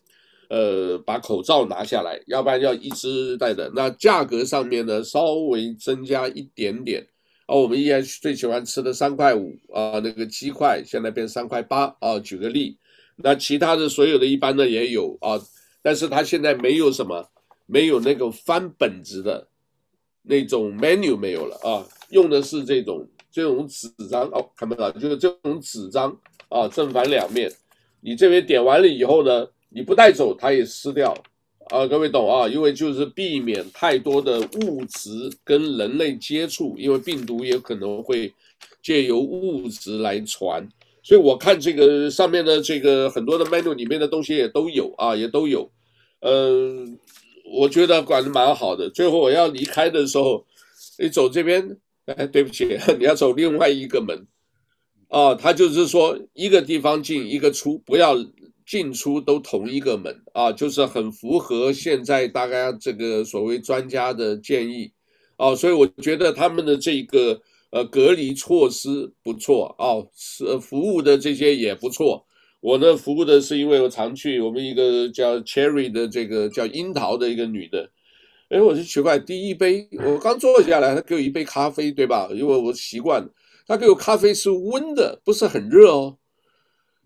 [0.48, 3.70] 呃把口罩拿下来，要不然要一直戴的。
[3.74, 7.06] 那价格上面呢，稍微增加一点点。
[7.47, 12.76] 啊，我们依然最喜欢吃的三块五啊，那个鸡块现在变三块八啊，举个例。
[13.16, 15.40] 那其他的所有的一般的也有啊，
[15.80, 17.24] 但是他现在没有什么，
[17.66, 19.47] 没有那个翻本子的
[20.22, 26.11] 那种 menu 没有了啊，用的是这种这种纸张哦，看不到，就是这种纸张
[26.49, 27.49] 啊，正反两面。
[28.01, 29.47] 你这边点完了以后呢，
[29.77, 31.14] 你不带走它也湿掉
[31.68, 32.49] 啊，各位懂啊？
[32.49, 38.33] 因为就是避免太多的物质跟人类接触，因为病毒也可能会
[38.83, 40.66] 借由物质来传。
[41.03, 45.70] 所以我看这个上面的这个很多的 menu 里面的东西也都有啊，也都有。
[46.20, 46.99] 嗯、
[47.53, 48.89] 我觉得管得蛮好的。
[48.89, 50.47] 最后我要离开的时候，
[50.99, 54.27] 你走这边，哎，对不起， 你要走另外一个门。
[55.09, 58.16] 啊，他就是说一个地方进一个出，不要
[58.67, 64.91] 进出都同一个门啊，就是很符合现在大概这个所谓专家的建议
[65.37, 67.41] 啊，所以我觉得他们的这个
[67.71, 72.27] 呃隔离措施不错啊，是服务的这些也不错。
[72.61, 77.89] 我呢服务的是因为我常去我们一个叫 Cherry 的这个叫樱桃的一个女的，
[78.49, 82.29] 哎，我就奇怪，第一杯我刚坐下来，她给我一杯咖啡，对吧？
[82.33, 83.29] 因为我习惯了。
[83.69, 86.17] 他给我咖啡是温的，不是很热哦。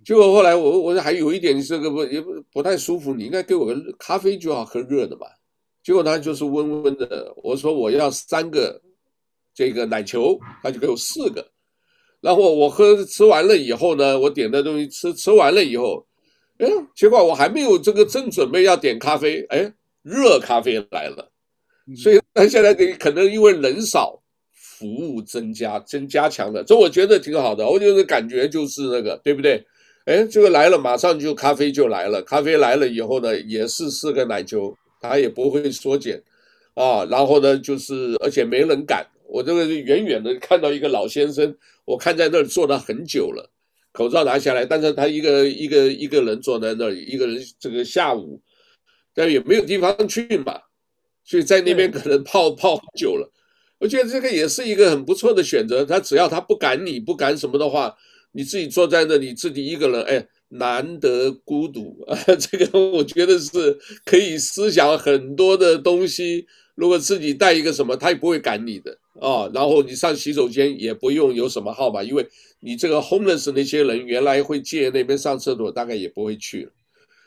[0.04, 5.26] 结果后来我我还有一点这个不也不不太舒服，你应该给我个咖啡就要喝热的嘛。
[5.82, 7.32] 结果他就是温温的。
[7.42, 8.80] 我说我要三个
[9.54, 11.46] 这个奶球，他就给我四个。
[12.20, 16.06] 然后我喝吃完了以后呢，我点的东西吃吃完了以后，
[16.58, 19.72] 哎，结果我还没有这个正准备要点咖啡，哎，
[20.02, 21.30] 热咖啡来了。
[21.96, 24.16] 所以他现在给可能因为人少。
[24.80, 27.68] 服务增加，增加强了，这我觉得挺好的。
[27.68, 29.62] 我就是感觉就是那个，对不对？
[30.10, 32.20] 哎，这个来了，马上就咖啡就来了。
[32.22, 36.20] 咖啡来了以后呢，也是四个奶球，它也不会缩减
[36.74, 37.04] 啊。
[37.04, 39.06] 然后呢，就是而且没人赶。
[39.28, 43.48] 我这个远远的看到一个老先生，我看在那儿坐了很久了，
[43.92, 48.42] 口罩拿下来，但是他一个一个一个人坐在那里，一个人这个下午，
[49.14, 50.58] 但也没有地方去嘛，
[51.22, 53.30] 所以在那边可能泡泡很久了。
[53.78, 55.84] 我觉得这个也是一个很不错的选择。
[55.84, 57.96] 他只要他不赶你，不赶什么的话，
[58.32, 62.16] 你自己坐在那里，自己一个人，哎，难得孤独啊。
[62.38, 66.46] 这个我觉得是可以思想很多的东西。
[66.74, 69.50] 如果自己带一个什么，他也不会赶你的啊。
[69.52, 72.26] 然后你上洗手间也不用有什么号码，因为
[72.60, 76.70] 你这个 homeless 那些人原来会借那边上厕所，大概也不会去了。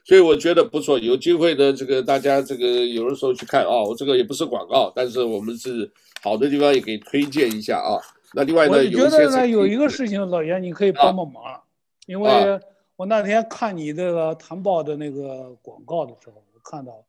[0.05, 3.83] 所以我觉得不错，有机会的这个大家这个有的时候去看啊。
[3.83, 5.91] 我这个也不是广告，但是我们是。
[6.21, 7.99] 好的地方也可以推荐一下啊。
[8.33, 11.63] 那另外呢，我觉得呢有一个事情，老严你可以帮帮忙，啊、
[12.07, 12.59] 因为
[12.95, 17.05] 我那天看你这个谈报的那个广告的时候，我看到，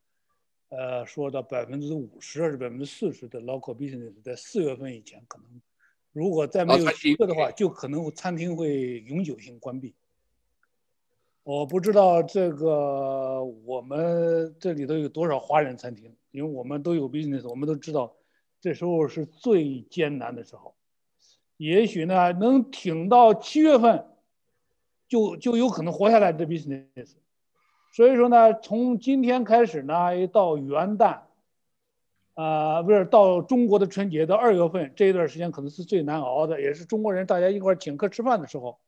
[0.68, 5.46] 呃，说到百分之五十还是百分之四十的 local business 在四月份以前可能，
[6.12, 9.94] 如果再没有机会的话，就可能餐厅会永久性关闭。
[11.42, 18.14] 我不知道这个我们这里头有多少华人餐厅，因为我们都有 business，我们都知道。
[18.60, 20.74] 这时候是最艰难的时候，
[21.64, 24.04] 也许呢能挺到七月份
[25.08, 27.14] 就，就有可能活下来的 business。
[27.94, 29.94] 所以说呢，从今天开始呢，
[30.26, 31.20] 到元旦，
[32.34, 38.78] 啊、不是到中国的春节到二月份这一段时间，可能是最难熬的，也是中国人大家一块请客吃饭的时候。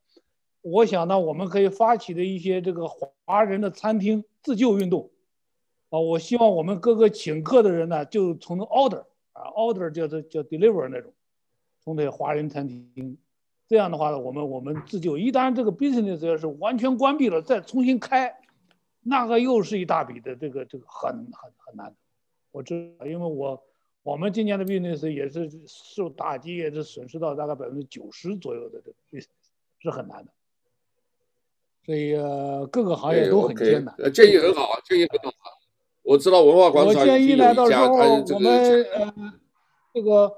[0.61, 5.11] 我想呢，我们可以发起的一些这个华人的餐厅自救运动，
[5.89, 9.05] 啊，我希望我们各个请客的人呢，就从 order。
[9.33, 11.13] 啊，order 叫做叫 deliver 那种，
[11.87, 13.17] 从那华人餐厅，
[13.69, 15.17] 这样的话呢，我们我们自救。
[15.17, 18.37] 一旦这个 business 要是完全关闭了，再重新开，
[19.03, 21.95] 那个又是一大笔的这个这个很很很难。
[22.51, 23.63] 我知道，因为我
[24.03, 29.29] 我们今年的 business 也是受打击，也是损失到大概百分之九十左右的这个 business
[29.79, 30.33] 是很难的。
[31.85, 33.95] 所以呃，各个行业都很艰难。
[34.13, 35.33] 建议很好啊，建议很好。
[36.03, 39.15] 我知道文化广场，我建议呢，到时候我们呃，
[39.95, 40.33] 这个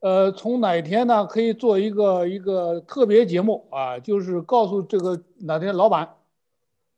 [0.00, 3.98] 呃，从哪天呢可以做一个一个特别节目啊？
[3.98, 6.08] 就是告诉这个哪天老板，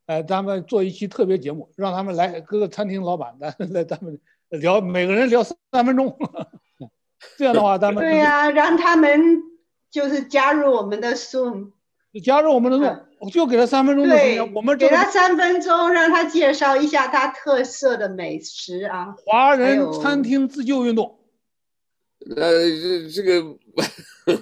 [0.06, 6.16] 呃，咱们做一期特别节目，让他们来各个餐厅老板来 来咱们聊，每个人聊三分钟，
[7.36, 9.42] 这样的话咱们对呀、啊，让他们
[9.90, 11.72] 就是加入我们的 Zoom。
[12.22, 12.86] 加入我们的路，
[13.20, 14.54] 我就给他三分钟的时间。
[14.54, 19.16] 我们给他三分钟，让他介绍一下他特色的美食啊。
[19.24, 21.18] 华人餐厅自救运动。
[22.36, 23.42] 呃，这这个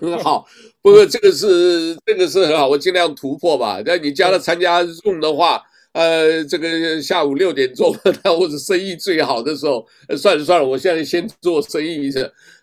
[0.01, 0.47] 很 好，
[0.83, 3.81] 不过这个是这个是很好，我尽量突破吧。
[3.85, 5.63] 那你加了参加 Zoom 的话，
[5.93, 12.21] 呃，这个下午六点钟，那 或者生意最好的时候，算了算了，我现在先做生意一下。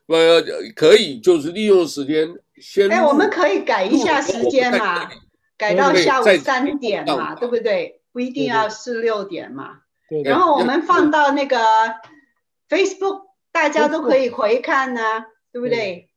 [0.07, 0.41] 呃，
[0.73, 2.25] 可以就是利用时间
[2.61, 2.89] 先。
[2.89, 5.09] 哎，我们可以改一下时间嘛，
[5.57, 7.99] 改到下午三点嘛，对不对？
[8.13, 9.79] 不一定要是六点嘛。
[10.09, 10.23] 对。
[10.23, 11.57] 然后我们放到那个
[12.69, 13.26] Facebook，
[13.57, 15.01] 大家都可以回看呢，
[15.51, 16.07] 对不对？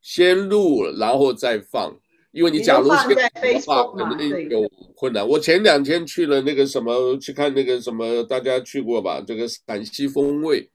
[0.00, 1.92] 先录，然后再放，
[2.30, 3.20] 因为你假如是的
[3.66, 5.26] 话，可能有困难。
[5.26, 9.20] 我前两天去了那个什么，去看那个什么，大家去过吧？
[9.26, 10.70] 这个陕西风味，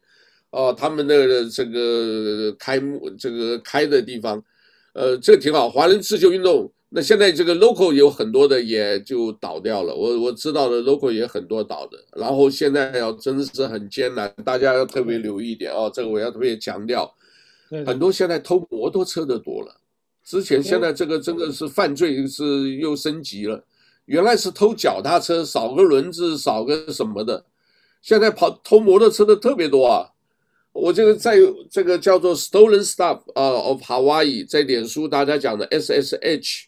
[0.50, 4.44] 哦，他们那个这个开幕这个开的地方，
[4.94, 5.70] 呃，这个挺好。
[5.70, 9.96] 华人刺绣运动，那现在这个 local 有很多的也就倒掉了。
[9.96, 11.98] 我我知道的 local 也很多倒的。
[12.18, 15.90] 然后现在要真的是很艰难，大家要特别留意一点哦。
[15.94, 17.10] 这个我要特别强调，
[17.86, 19.74] 很多现在偷摩托车的多了。
[20.26, 23.64] 之前现在这个真的是犯罪是又升级了，
[24.04, 27.46] 原来是偷脚踏车，少个轮子，少个什么的，
[28.02, 30.10] 现在跑偷摩托车的特别多啊！
[30.74, 31.38] 我这个在
[31.70, 36.66] 这个叫做 Stolen Stuff 啊 of Hawaii，在脸书大家讲的 SSH，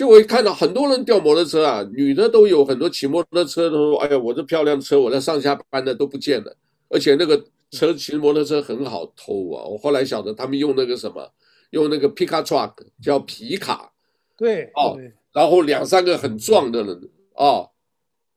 [0.00, 6.56] 就我一看到很多人掉摩托车啊，女的都有很多骑摩托车的说，哎呀，我这漂亮车，我在上下班的都不见了，
[6.88, 9.62] 而且那个车骑摩托车很好偷啊！
[9.62, 11.30] 我后来晓得他们用那个什么。
[11.72, 12.72] 用那个皮卡 truck
[13.02, 13.92] 叫皮卡，
[14.38, 14.98] 对哦，
[15.34, 17.68] 然后两三个很壮的人哦，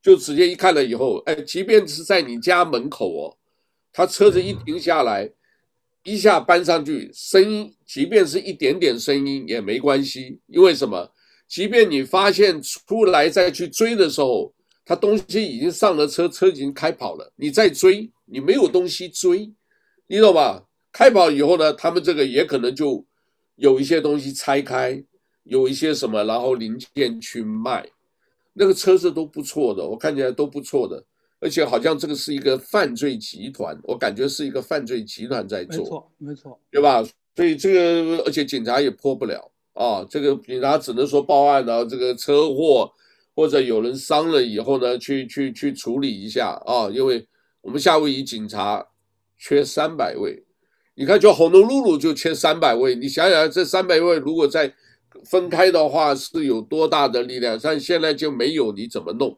[0.02, 3.38] 就直接一看了以后，哎，即便是在你家门口哦，
[3.94, 5.32] 他车子一停下来，
[6.04, 11.10] 一下搬上去，声音即便是一点点声音也没关系，因为什么？
[11.54, 14.52] 即便你发现出来再去追的时候，
[14.84, 19.54] 他东西已经上了车，车已经开跑了，你再追，你没有东西追，
[20.08, 20.66] 你懂吧？
[20.92, 23.06] 开跑以后呢，他们这个也可能就。
[23.56, 25.04] 有一些东西拆开，
[25.44, 27.88] 有一些什么，然后零件去卖，
[28.54, 31.06] 那个车子都不错的，我看起来都不错的，
[31.40, 37.04] 而且好像这个是一个犯罪集团，我感觉是一个犯罪集团在做，没错，没错，对吧？
[37.36, 42.92] 所以这个，而且警察也破不了啊，这个警察只能说报案，然后这个车祸
[43.36, 47.28] 或者有人伤了以后呢，去去去处理一下啊，因为
[47.62, 48.86] 我们夏威夷警察
[49.38, 50.44] 缺三百位。
[50.96, 54.72] 你看，就 Honolulu 就缺三百位，你想想，这三百位如果再
[55.26, 57.60] 分开的话，是有多大的力量？
[57.60, 59.36] 但现在就没有，你怎么弄？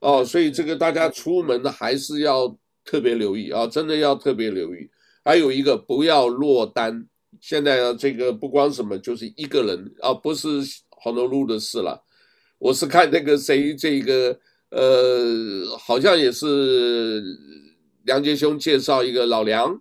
[0.00, 2.52] 哦，所以这个大家出门还是要
[2.84, 4.90] 特别留意啊，真的要特别留意。
[5.24, 7.06] 还有一个，不要落单。
[7.40, 10.48] 现在呢，这个不光什么，就是一个人啊，不是
[11.02, 12.04] Honolulu 的事了。
[12.58, 14.38] 我是看那个谁，这个
[14.70, 17.22] 呃，好像也是
[18.04, 19.80] 梁杰兄介绍一个老梁。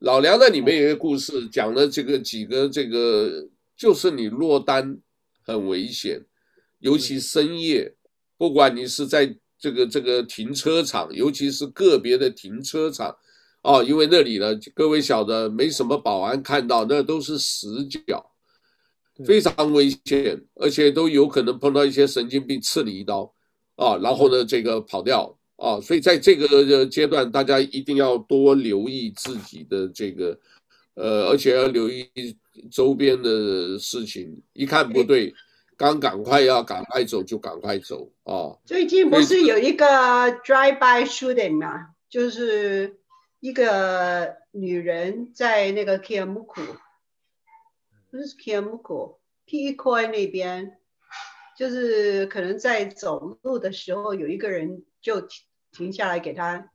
[0.00, 4.98] 老梁在里面有一个故事，讲了这个几个这个，就是你落单
[5.44, 6.24] 很危险，
[6.78, 7.94] 尤其深夜，
[8.36, 13.16] 不管你是在这个这个停车场，尤其是个别的停车场，
[13.68, 18.24] 哦，因为那里呢，各位晓得没什么保安看到，那都是死角，
[19.26, 23.30] 非常危险，而且都有可能碰到一些神经病刺你一刀，
[23.76, 25.34] 啊，然后呢，这个跑掉。
[25.56, 30.38] 啊，所以在这个阶段，大家一定要多留意自己的这个，
[30.94, 32.08] 呃，而且要留意
[32.70, 34.40] 周边的事情。
[34.52, 35.34] 一看不对，
[35.76, 38.54] 刚赶快要赶快走就赶快走啊！
[38.64, 39.84] 最近不是有一个
[40.44, 41.88] drive-by shooting 吗？
[42.08, 42.96] 就是
[43.40, 46.76] 一个女人在那个 Keamuku，
[48.10, 50.78] 不是 Keamuku，Pihoi 那边，
[51.56, 55.26] 就是可能在走路的时候有一个人就。
[55.70, 56.70] 停下来给她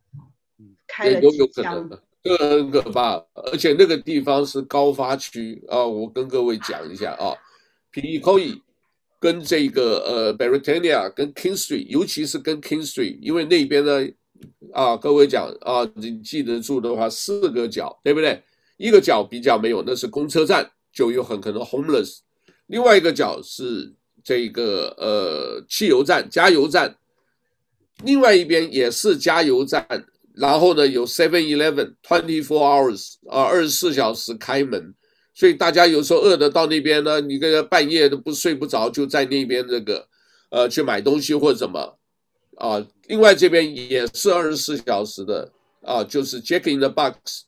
[0.86, 1.90] 开了几枪，
[2.22, 5.84] 这个很可怕，而且那个地方是高发区啊！
[5.84, 7.34] 我跟各位讲一下啊
[7.92, 8.62] ，Pihoi
[9.18, 14.00] 跟这个呃 Beretania 跟 King Street，尤其是跟 King Street，因为那边呢
[14.72, 18.42] 啊，各位讲啊，你记得住的话，四个角对不对？
[18.76, 22.18] 一个角比较没有，那是公车站，就有很可能 homeless；
[22.66, 26.96] 另外一个角是这个呃汽油站、加油站。
[28.02, 29.86] 另外一边也是加油站，
[30.34, 34.92] 然后呢有 Seven Eleven twenty four hours 啊，二十四小时开门，
[35.32, 40.08] 所以大家有时候饿的到那边呢，你这个半夜都不睡不着，就在那边这个，
[40.50, 41.96] 呃，去买东西或者什么，
[42.56, 45.50] 啊，另外这边也是二十四小时的
[45.82, 47.42] 啊，就是 Jacking the Box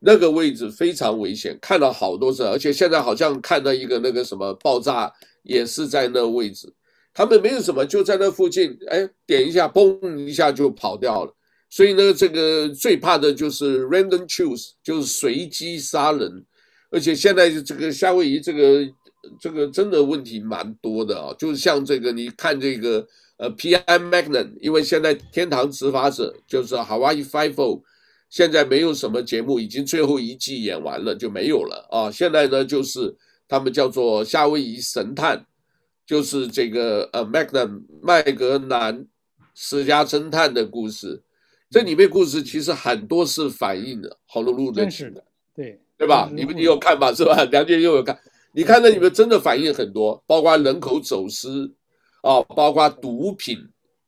[0.00, 6.72] 那个位置非常危险，看到好多次，而且现在好像看到一个那个什么爆炸也是在那位置。
[7.14, 11.34] 他们没有什么，就在那附近，哎，点一下，嘣一下就跑掉了。
[11.68, 16.44] 所以呢，这个最怕的就是 random choose，就是随机杀人。
[16.90, 18.86] 而且现在这个夏威夷这个
[19.40, 23.06] 这个真的问题蛮多的啊，就是像这个，你看这个
[23.42, 23.98] 呃 P.I.
[23.98, 27.82] Magnum，因为现在天堂执法者就是 Hawaii Five-O，
[28.30, 32.10] 现在没有什么节目，已经最后一季演完了就没有了啊。
[32.10, 33.16] 现在呢，就是
[33.48, 35.44] 他们叫做夏威夷神探。
[36.04, 39.06] 就是这个呃，Magnum 麦格南
[39.54, 41.22] 私家侦探的故事，
[41.70, 45.24] 这里面故事其实很多是反映的 Honolulu 的，的，
[45.54, 46.28] 对对吧？
[46.34, 47.12] 你们你有看吧？
[47.14, 47.44] 是吧？
[47.50, 48.18] 梁杰又有看，
[48.52, 51.72] 你看那里面真的反映很多，包括人口走私
[52.22, 53.58] 啊，包括毒品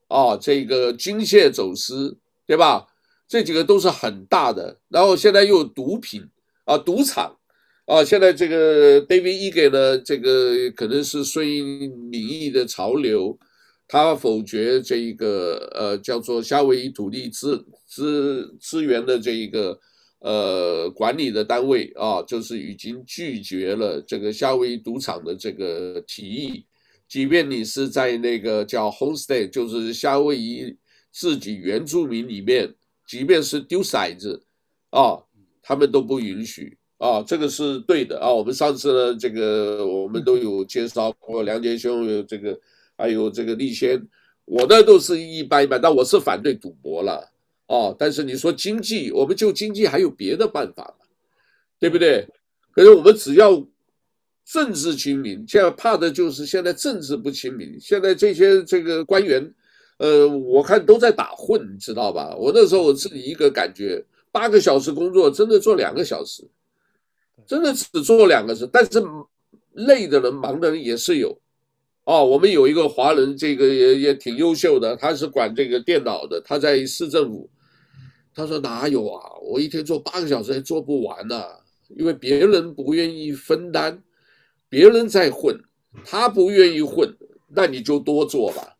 [0.08, 2.86] 啊，这个军械走私，对吧？
[3.28, 4.80] 这几个都是很大的。
[4.88, 6.26] 然后现在又有毒品
[6.64, 7.36] 啊，赌场
[7.84, 13.38] 啊，现在这个 David Ege 呢，这个可能是顺应民意的潮流，
[13.86, 19.78] 他否决这一个呃叫做夏威夷土地资资资源的这一个。
[20.20, 26.64] 呃，管理的单位啊，就是已经拒绝了这个夏威夷赌场的这个提议，
[27.08, 30.76] 即便你是在那个叫 homestay，就是夏威夷
[31.12, 32.74] 自己原住民里面，
[33.06, 34.42] 即便是丢骰子
[34.90, 35.22] 啊，
[35.62, 38.32] 他们都不允许啊，这个是对的啊。
[38.32, 42.58] 我们上次呢，这个我们都有介绍过，梁杰兄有这个，
[42.96, 44.00] 还有这个立先，
[44.44, 47.30] 我呢都是一般一般，但我是反对赌博了。
[47.66, 51.06] 哦，但是你说经济，我们就经济还有别的办法嘛，
[51.78, 52.28] 对不对？
[52.72, 53.64] 可是我们只要
[54.44, 57.76] 政治清明，现在怕的就是现在政治不清明。
[57.80, 59.54] 现在这些这个官员，
[59.98, 62.34] 呃，我看都在打混，你知道吧？
[62.36, 66.42] 我那时候我自己一个感觉，八个小时工作，真的做两个小时，
[67.46, 69.02] 真的只做两个小时，但是
[69.72, 71.36] 累的人、忙的人也是有。
[72.04, 77.48] 哦，我们有一个华人，这个也也挺优秀的，他是管这个电脑的，他在市政府。
[78.34, 81.42] 他说哪有啊，我一天做八个小时还做不完呢，
[81.96, 84.02] 因为别人不愿意分担，
[84.74, 85.62] 别人在混，
[86.04, 87.16] 他不愿意混，
[87.46, 88.76] 那你就多做吧，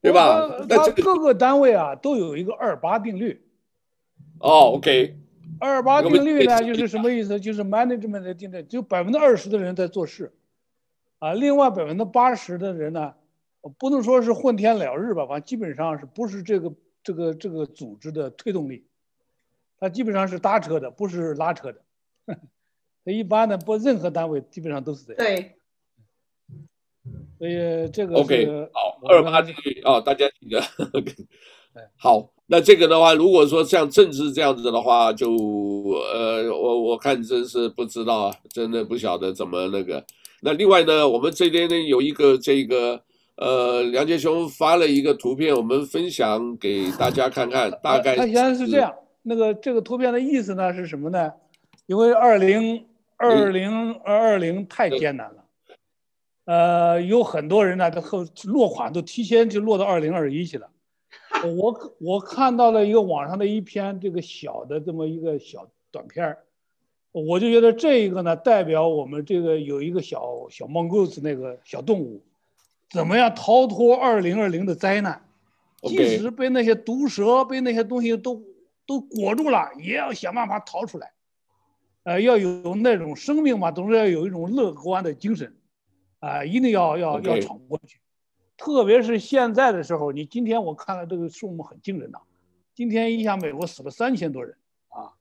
[0.00, 0.64] 对吧？
[0.66, 3.44] 那这个各个单位啊都有一个二八定律。
[4.40, 5.18] 哦，OK。
[5.60, 7.38] 二八定律呢，就是什么意思？
[7.38, 10.32] 就是 management 的定律，就百分之二十的人在做事。
[11.18, 13.12] 啊，另外百分之八十的人呢，
[13.78, 16.72] 不能说是混天了日吧，反正基本上是不是这个
[17.02, 18.86] 这个这个组织的推动力，
[19.78, 21.82] 他基本上是搭车的，不是拉车的。
[23.04, 25.18] 他一般的不任何单位基本上都是这样。
[25.18, 25.54] 对。
[27.38, 30.60] 所以这个 OK 好，二八定律啊，大家记得。
[31.96, 40.04] 好，那这个的话，如果说像政治这样子的话，就呃，我我看真是不知道啊，真的不晓得怎么那个。
[40.42, 43.00] 那另外呢，我们这边呢有一个这个
[43.36, 47.70] 呃，梁杰兄发了一个图片，我们分享给大家看看。
[47.80, 48.92] 大概他原来是这样，
[49.22, 51.32] 那个这个图片的意思呢是什么呢？
[51.86, 52.84] 因为二零
[53.18, 55.44] 二零二二零太艰难了，
[56.44, 60.70] 呃，有很多人呢都后落款都提前就落到二零二一去了。
[61.56, 66.38] 我我看到了一个网上的一篇这个小的这么一个小短片儿。
[67.10, 72.22] 我就觉得这一个呢，代表我们这个有一个小小 mongoose 那个小动物，
[72.90, 75.20] 怎么样逃脱二零二零的灾难？
[75.82, 78.42] 即使被那些毒蛇、被那些东西都
[78.86, 81.10] 都裹住了，也要想办法逃出来。
[82.08, 85.54] 呃，要有那种生命嘛，总是要有一种乐观的精神，
[86.20, 87.98] 啊，一定要要要闯过去。
[88.56, 92.20] 特别是现在的时候，你今天我看了这个数目很惊人呐，
[92.74, 94.56] 今天一下美国死了三千多人
[94.88, 95.12] 啊。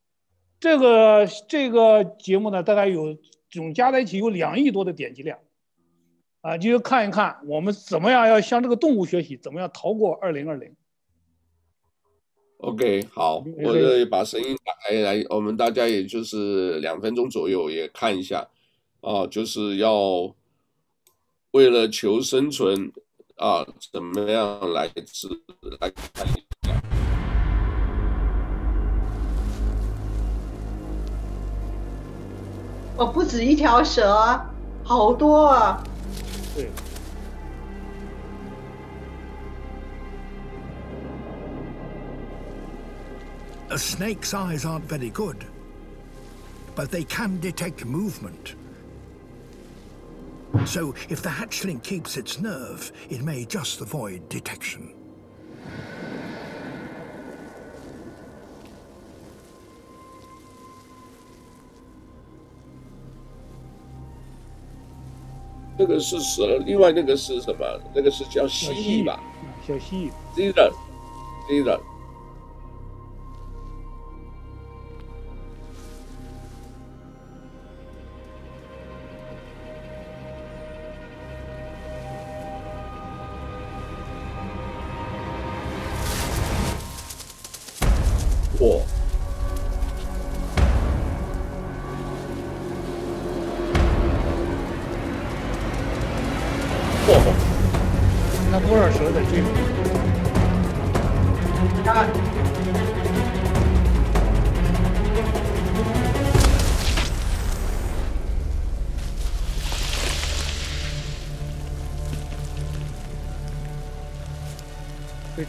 [0.62, 3.18] 这个这个节目呢，大概有
[3.50, 5.40] 总加在一起有两亿多的点击量，
[6.40, 10.74] 啊，就看一看我们怎么样要向这个动物学习，怎么样逃过二零二零。
[12.60, 18.48] OK，好，我这里把声音打开来，我们大家也就是两分钟左右也看一下，
[19.02, 20.34] 啊，就是要
[21.52, 22.92] 为了求生存
[23.36, 25.28] 啊，怎么样来治
[25.80, 26.74] 来看一下。
[32.98, 34.42] 哦，不止一条蛇，
[34.84, 35.84] 好多啊！
[36.56, 36.72] 对。
[43.71, 45.47] A snake's eyes aren't very good,
[46.75, 48.55] but they can detect movement.
[50.67, 54.95] So if the hatchling keeps its nerve, it may just avoid detection.
[65.79, 67.65] 那个是蛇，另外那个是什么？
[67.95, 69.19] 那个是叫蜥蜴吧？
[69.67, 70.13] 小蜥蜴。
[70.37, 70.53] 是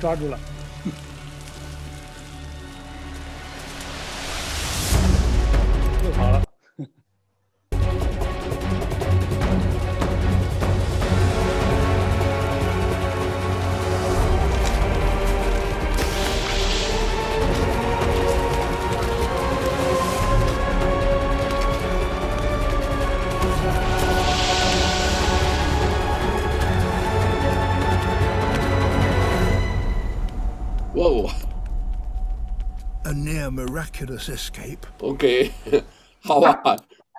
[0.09, 0.39] 抓住了，
[33.99, 34.79] miraculous escape.
[35.01, 35.51] OK，
[36.23, 36.77] 好吧，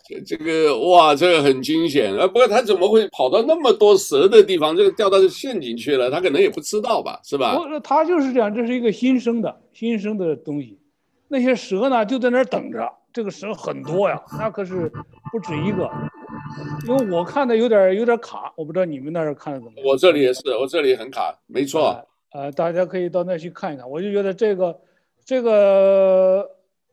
[0.08, 2.26] 这这个哇，这个很惊险啊！
[2.28, 6.10] 不过他怎么会跑到那么多蛇的地方，这个掉到陷阱去了？
[6.10, 7.56] 他可能也不知道吧，是吧？
[7.56, 10.80] 不，他就是这样，这是一个新生的新生的东西。
[11.28, 12.88] 那些蛇呢，就在那儿等着。
[13.12, 14.92] 这个蛇很多呀，那可是
[15.32, 15.90] 不止一个。
[16.88, 19.86] 因为我看的有点有点卡，我不知道你们那儿看的怎么样？
[19.86, 22.06] 我这里也是，我这里很卡，没错。
[22.32, 23.90] 呃，呃，大家可以到那去看一看。
[23.90, 24.80] 我就觉得这个。
[25.26, 26.50] 这个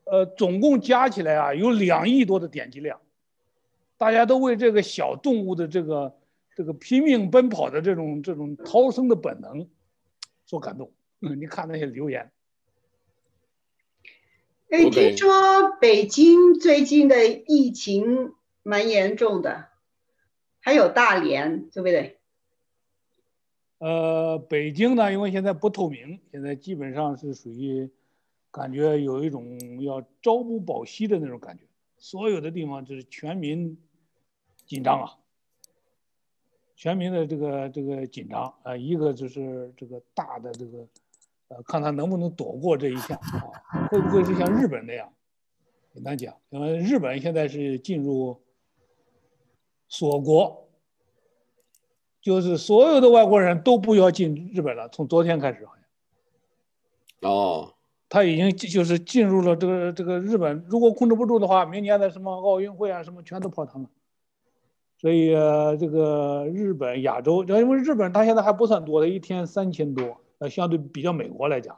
[0.09, 3.01] 呃，总共加起来啊，有两亿多的点击量，
[3.97, 6.15] 大家都为这个小动物的这个
[6.55, 9.67] 这个拼命奔跑的这种这种逃生的本能
[10.45, 10.93] 所感动。
[11.19, 12.31] 嗯，你看那些留言。
[14.69, 18.33] 哎，听说北京最近的疫情
[18.63, 19.67] 蛮严重的，
[20.61, 22.17] 还有大连，对不对？
[23.79, 27.89] 呃，北京呢，因为现在不透明，现在基本上是属于。
[28.51, 31.63] 感觉有一种要朝不保夕的那种感觉，
[31.97, 33.77] 所有的地方就是全民
[34.65, 35.17] 紧张啊，
[36.75, 40.87] 全民的这个这个紧张啊，一个就是这个大的这个，
[41.49, 45.13] 呃，看他能不能躲过这一下啊，会不会是像日本那样？
[45.93, 48.41] 很难讲，因为日本现在是进入
[49.87, 50.69] 锁国，
[52.21, 57.31] 就是所有的外国人都不要进日本了，从昨天开始好像。
[57.31, 57.73] 哦。
[58.09, 63.89] 他已经就是进入了这个这个日本，如果控制不住的话，明年的什么奥运会啊什么全都泡汤了。
[64.99, 65.31] 所以
[65.77, 71.77] 这个日本、亚洲，因为日本它现在还不算多的，一天三千多，呃，相对比较美国来讲，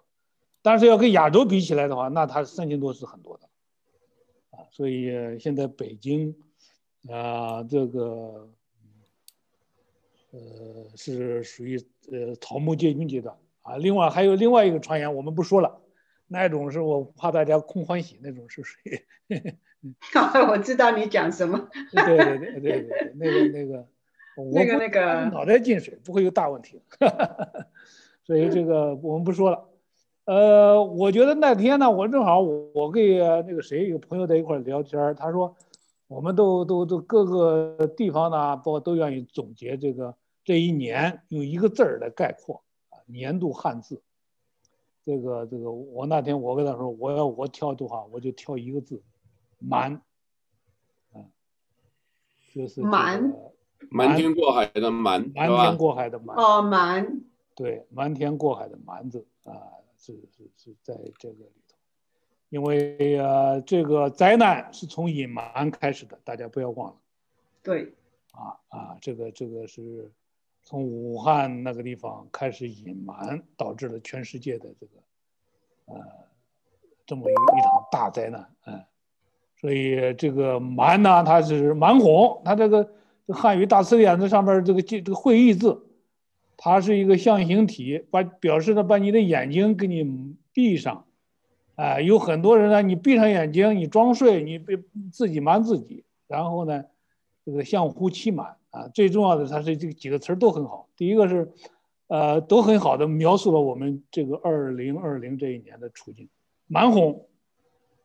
[0.62, 3.50] 但是要跟亚洲比起来的话，那它三千多是很多的，
[4.52, 6.34] 啊，所以现在北京
[7.10, 8.48] 啊，这个
[10.32, 10.40] 呃
[10.96, 11.78] 是属于
[12.12, 13.76] 呃草木皆兵阶段啊。
[13.76, 15.82] 另外还有另外一个传言，我们不说了。
[16.30, 19.06] 那种是我怕大家空欢喜，那种是谁？
[20.48, 21.70] 我知道你讲什么。
[21.92, 23.88] 对对对对对对，那个 那个，
[24.54, 26.82] 那个那个脑袋进水不会有大问题。
[28.24, 29.66] 所以这个我们不说了。
[30.26, 33.04] 呃，我觉得那天呢，我正好我我跟
[33.48, 35.56] 那个谁有朋友在一块聊天，他说
[36.08, 44.04] 我们都都都各个地方呢，包括都愿意总结这个这一年用一个字儿来概括啊，年度汉字。
[45.10, 49.02] 这个这个，我那天我跟他说，我要我挑的话，我就挑一个字，
[49.58, 50.00] 瞒，
[51.16, 51.26] 嗯，
[52.54, 53.34] 就是瞒，
[53.90, 57.24] 瞒天过海的瞒，瞒天过海的瞒，哦，瞒，
[57.56, 59.52] 对，瞒天过海的瞒字啊，
[59.98, 61.76] 是是是在这个里头，
[62.50, 66.98] 因为呃，这个灾难是从隐瞒开始的，大家不要忘了，
[67.64, 67.96] 对，
[68.34, 70.12] 啊啊，这个这个是。
[70.70, 74.92] 从武汉那个地方开始隐瞒，导致了全世界的这个，
[75.88, 76.00] 呃，
[77.08, 78.86] 这么一一场大灾难，嗯，
[79.60, 82.88] 所以这个瞒呢，它是瞒哄，它这个
[83.30, 85.88] 汉语大词典这上面这个这个会意字，
[86.56, 91.04] 它是一个象形体，把表示的把你的眼睛给你闭上，
[91.74, 94.78] 啊、有很多人呢，你闭上眼睛，你装睡，你别
[95.12, 96.86] 自己瞒自己，然后呢，
[97.50, 98.56] 这个相互欺瞒。
[98.72, 100.88] 啊，最重要的，它是这几个词儿都很好。
[100.96, 101.52] 第一个是，
[102.06, 106.30] 呃，都很好的描述了我们这个二零二零这一年的处境。
[106.68, 107.26] 瞒哄，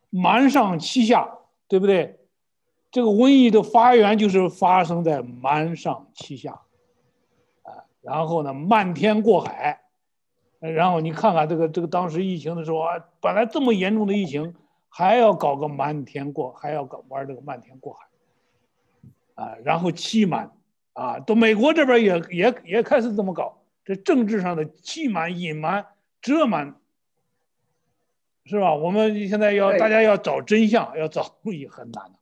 [0.08, 1.28] 瞒上欺下，
[1.68, 2.18] 对不对？
[2.90, 6.62] 这个瘟疫的发源就是发生在瞒上欺下，
[7.60, 9.82] 啊，然后呢，瞒天过海，
[10.60, 14.54] 然后你看看这个这个当时疫情的时候啊，本来这么严重的疫情，
[14.88, 18.06] 还要搞个瞒天过，还要搞玩这个瞒天过海。
[19.34, 20.50] 啊，然后欺瞒，
[20.92, 25.84] 啊，到美国这边也也也开始这么搞，这政治上的欺瞒、隐瞒、
[26.20, 26.76] 遮瞒，
[28.46, 28.74] 是吧？
[28.74, 32.12] 我们现在要大家要找真相，要找也很难的，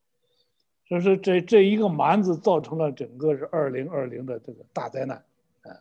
[0.89, 5.23] 所以说这这一个瞒子造成了整个是二零二零的这个大灾难，
[5.63, 5.77] 啊，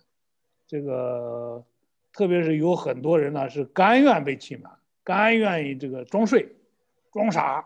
[0.67, 1.63] 这个
[2.11, 4.71] 特别是有很多人呢是甘愿被欺瞒，
[5.03, 6.55] 甘愿意这个装睡、
[7.11, 7.65] 装傻。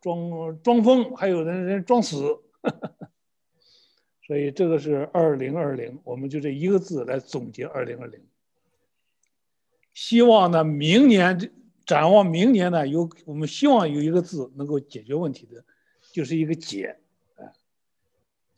[0.00, 2.38] 装装疯，还有的人装死，
[4.26, 8.20] 所以这个是二零二零，我们就这一个字来总结二零二零。
[9.92, 11.52] 希望呢，明年
[11.84, 15.64] 展望明年呢，有我们希望有一个字能够解决问题的，
[16.12, 16.96] 就是一个解，
[17.36, 17.52] 啊，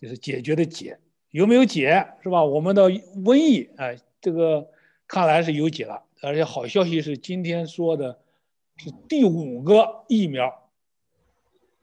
[0.01, 0.99] 就是解决的解，
[1.31, 2.45] 有没有解是吧？
[2.45, 4.71] 我们的瘟疫，哎，这个
[5.07, 8.21] 看来是有解了，而且好消息是今天说的
[8.77, 10.66] 是第五个疫苗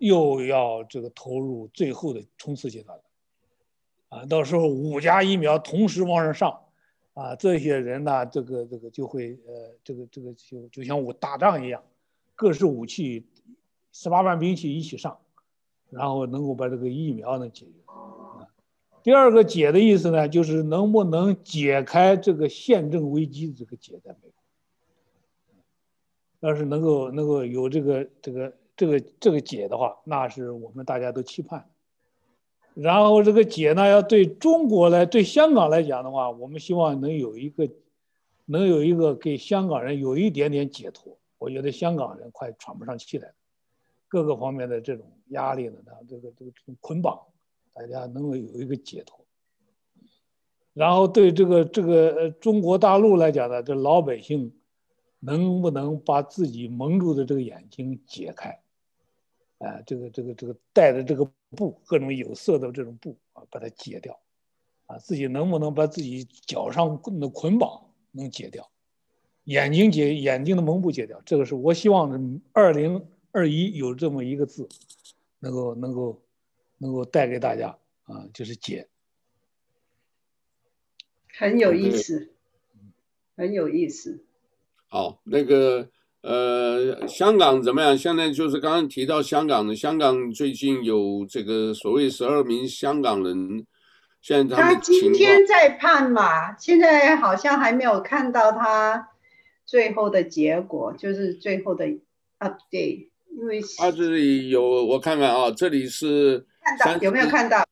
[0.08, 3.04] 又要这个投入最后的冲刺阶段了，
[4.10, 6.60] 啊，到时候五家疫苗同时往上上。
[7.16, 11.84] 啊，这些人呢，这个这个就会呃，这个这个就就像我打仗一样，
[12.34, 13.28] 各式武器，
[13.91, 15.20] 十八般兵器一起上，
[15.91, 17.74] 然后能够把这个疫苗能解决。
[17.86, 18.49] 啊，
[19.04, 24.30] 第二个解的意思呢，就是能不能解开这个宪政危机这个解在美
[26.39, 26.49] 国。
[26.49, 31.70] 要是能够能够有这个这个这个这个解的话，那是我们大家都期盼。
[32.74, 37.70] 然后这个解呢，要对中国来，对香港来讲的话，我们希望能有一个，
[38.46, 41.16] 能有一个给香港人有一点点解脱。
[41.38, 43.36] 我觉得香港人快喘不上气来了，
[44.08, 45.76] 各个方面的这种压力呢，
[46.10, 47.20] 这个这个这种捆绑，
[47.74, 49.24] 大家能够有一个解脱。
[50.74, 54.52] 然后对这个这个呃中国大陆来讲呢，这老百姓
[55.20, 58.62] 能不能把自己蒙住的这个眼睛解开？
[59.64, 61.24] 啊，这个这个这个带的这个
[61.55, 64.20] 布，各种有色的这种布啊，把它解掉，
[64.88, 68.70] 啊，自己能不能把自己脚上的捆绑能解掉，
[69.45, 74.68] 眼睛解眼睛的蒙布解掉，这个是我希望二零二一有这么一个字，
[75.39, 76.22] 能够能够
[76.78, 78.89] 能够带给大家啊，就是解，
[81.30, 82.34] 很有意思，
[83.38, 84.26] 很有意思。
[84.88, 85.89] 好，那个。
[86.24, 87.98] 呃，香港怎么样？
[87.98, 93.66] 现在就是刚刚提到香港的，香港最近有这个所谓十二名香港人，
[94.22, 99.10] 现在他，他今天在判嘛，现在好像还没有看到他
[99.66, 101.86] 最后的结果，就是最后的
[102.40, 106.46] update，因为他这里有我看看啊，这里是
[106.80, 107.66] 看到有没有看到？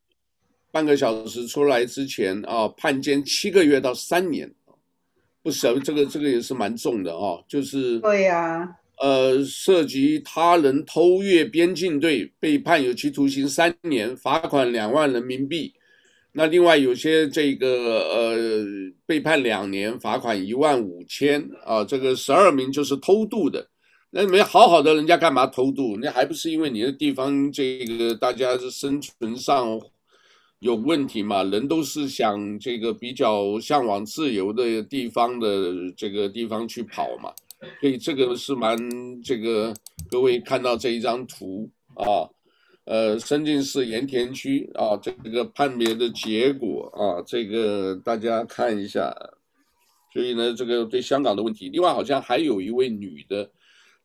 [0.73, 4.53] 半个小时出来之前啊，判监七个月到三年。
[5.43, 8.69] 不小，这个这个也是蛮重的啊，就是对呀，
[8.99, 15.73] 呃，涉及他人偷越边境罪，被判有期徒刑三年，罚款两万人民币。
[16.33, 18.63] 那另外有些这个呃，
[19.05, 21.83] 被判两年，罚款一万五千啊。
[21.83, 23.67] 这个十二名就是偷渡的，
[24.11, 25.97] 那没好好的人家干嘛偷渡？
[25.99, 29.79] 那还不是因为你的地方这个大家是生存上。
[30.61, 31.41] 有问题嘛？
[31.41, 37.33] 人都是想这个比较向往自由的地方的这个地方去跑嘛，
[37.79, 38.77] 所以这个是蛮
[39.23, 39.73] 这个
[40.07, 42.29] 各位看到这一张图啊，
[42.85, 49.11] 呃，深圳市盐田区啊，这个判别的结果啊，这个大家看一下。
[50.13, 53.49] 所以呢，这个对香港的问题，另外好像还有一位女的。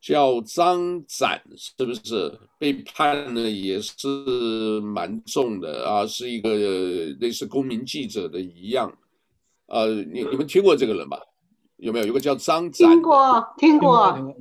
[0.00, 6.06] 叫张展，是不是被判的也是蛮重的啊？
[6.06, 6.50] 是一个
[7.20, 8.92] 类似公民记者的一样，
[9.66, 11.18] 呃，你你们听过这个人吧？
[11.78, 12.06] 有没有？
[12.06, 14.34] 有个叫张展，听过，听过。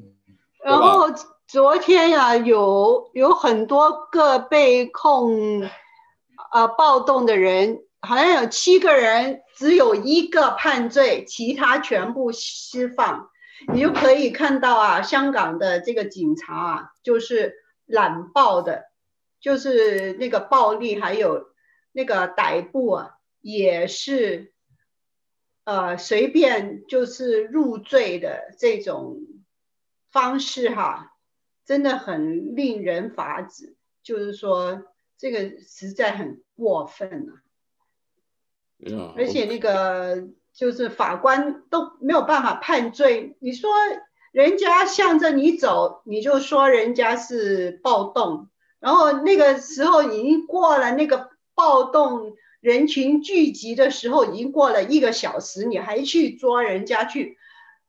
[0.63, 1.07] 然后
[1.47, 5.61] 昨天呀、啊，有有很多个被控
[6.51, 13.29] 啊、呃、暴动的人，好像有七个人，只有一个判罪，其他全部释放。
[13.73, 18.91] 你就可以看到啊，香港的这个警察啊，就是滥暴的，
[19.39, 21.47] 就是那个暴力，还有
[21.91, 24.53] 那个逮捕啊，也是
[25.63, 29.21] 呃随便就是入罪的这种
[30.11, 31.15] 方式哈，
[31.65, 33.75] 真的很令人发指。
[34.03, 34.83] 就是说，
[35.17, 37.41] 这个实在很过分了。
[38.79, 39.13] Okay.
[39.17, 40.27] 而且那个。
[40.55, 43.69] 就是法官都没有办法判罪，你说
[44.31, 48.47] 人家向着你走，你就说人家是暴动，
[48.79, 57.37] 然后那个时候已经过了那个暴动人群聚集的时候，已经过了一个小时，你还去抓人家去，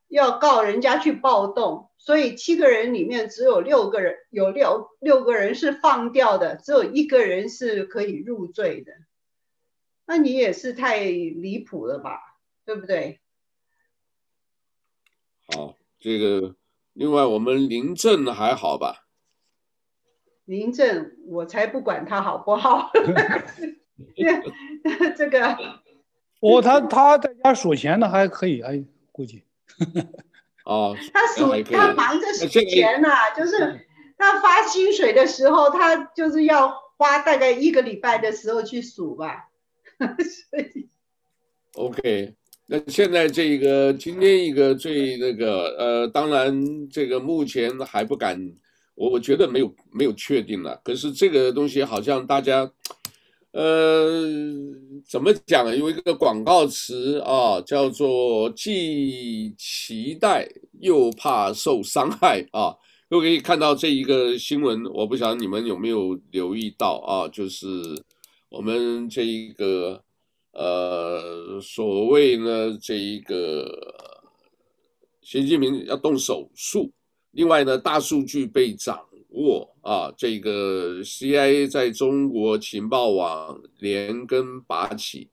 [0.08, 8.92] 要告人家去暴动，所以七个人里面只有六个人，有六六个人是放掉的，只有一个人是可以入罪的，
[10.04, 12.25] 那你也是太离谱了吧？
[12.66, 13.20] 对不对？
[15.54, 16.56] 好，这个
[16.92, 19.06] 另外我们林郑还好吧？
[20.44, 22.90] 林郑我才不管他好不好，
[25.16, 25.56] 这个
[26.40, 29.44] 哦，他他在家数钱呢，还可以，哎，估计。
[30.64, 33.86] 哦，他数他忙着数钱呢、啊，就是
[34.18, 39.48] 他发薪水的时候，他就是要花大概一个礼拜的时候去数吧。
[39.98, 40.88] 所以
[41.74, 42.34] OK。
[42.68, 48.36] 那现在这个今天一个最那个呃，当然这个目前还不敢，
[48.96, 50.80] 我我觉得没有没有确定了。
[50.82, 52.68] 可是这个东西好像大家，
[53.52, 54.10] 呃，
[55.08, 55.64] 怎么讲？
[55.78, 60.48] 有一个广告词啊，叫做既期待
[60.80, 62.74] 又怕受伤害啊。
[63.10, 67.28] 又可以看到这一个新闻，我不晓得你们有没有留意到啊？
[67.28, 67.64] 就是
[68.48, 70.02] 我们这一个。
[70.58, 73.70] 呃，所谓呢，这一个
[75.20, 76.90] 习近平要动手术，
[77.32, 78.98] 另外呢，大数据被掌
[79.32, 85.28] 握啊，这个 CIA 在中国情报网连根拔起，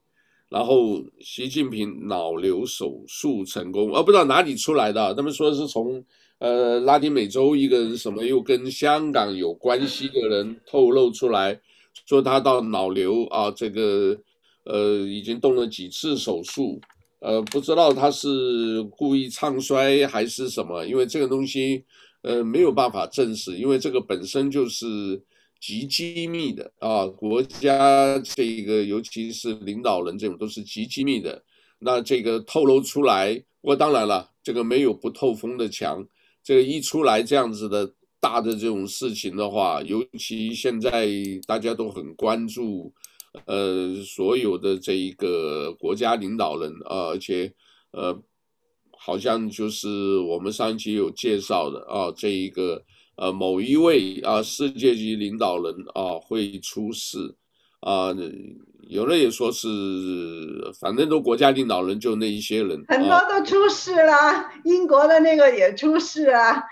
[0.49, 6.03] 然后习近平脑瘤手术成功，啊，不知道哪里出来的，他们说是从
[6.39, 11.57] 呃拉丁美洲一个什么又跟香港有关系的人透露出来，
[12.05, 14.19] 说他到脑瘤啊这个。
[14.65, 16.79] 呃，已经动了几次手术，
[17.19, 21.83] 呃，不知道他是故意唱衰还是什么，因为这个东西，
[22.21, 25.21] 呃，没有办法证实，因为这个本身就是
[25.59, 31.43] 极机密的啊，国家这个尤其是领导人这种都是极机密的，
[31.79, 36.07] 那这个透露出来，不过当然了，这个没有不透风的墙，
[36.41, 41.09] 这个一出来这样子的大的这种事情的话，尤其现在
[41.45, 42.93] 大家都很关注。
[43.47, 47.51] 呃，所有的这一个国家领导人啊，而且
[47.91, 48.15] 呃，
[48.95, 52.83] 好像就是我们上一期有介绍的啊，这一个
[53.15, 57.35] 呃某一位啊世界级领导人啊会出事
[57.79, 58.15] 啊，
[58.87, 59.67] 有的也说是，
[60.79, 66.63] 反正都国家领导人就那一些人，很多都出事了，啊，英国的那个也出事啊，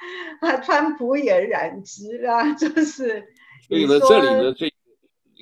[0.42, 3.26] 啊，川普也染指啊，就是。
[3.68, 4.71] 所以呢，这里呢这。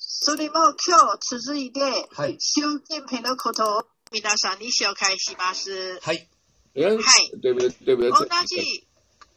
[0.00, 0.54] それも
[0.86, 1.80] 今日続いて、
[2.12, 3.82] はい、习近平のことを
[4.12, 5.98] 皆さんに绍介します。
[6.00, 6.28] はい。
[6.76, 6.98] はい。
[7.42, 7.50] 同
[8.46, 8.88] じ、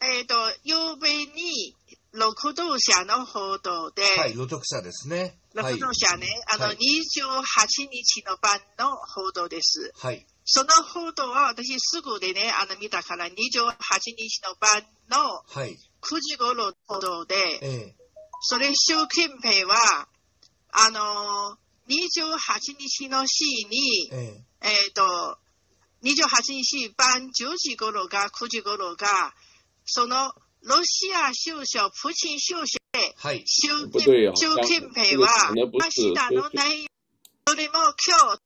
[0.01, 1.75] えっ、ー、と、曜日に、
[2.13, 5.39] 労働者の报道で、はい、労働者ですね。
[5.53, 6.77] 労働者ね、はい、あの、28
[7.89, 9.91] 日の晩の报道です。
[9.97, 10.25] はい。
[10.43, 15.41] その报道は私すぐでね、あの、见たから、28日の晩の
[16.01, 17.95] 9时顷の报道で、はい、ええ、
[18.41, 20.07] それ、习近平は、
[20.71, 24.51] あのー、28日の日に、ええ。
[24.63, 25.37] えー、と、
[26.03, 29.33] 28日晩10时顷か9时顷か、
[29.85, 30.31] その、
[30.63, 34.01] ロシア首相、プーチン首相で、はい、习近
[34.35, 36.89] 习近平は、明日の内容、
[37.47, 38.37] それも今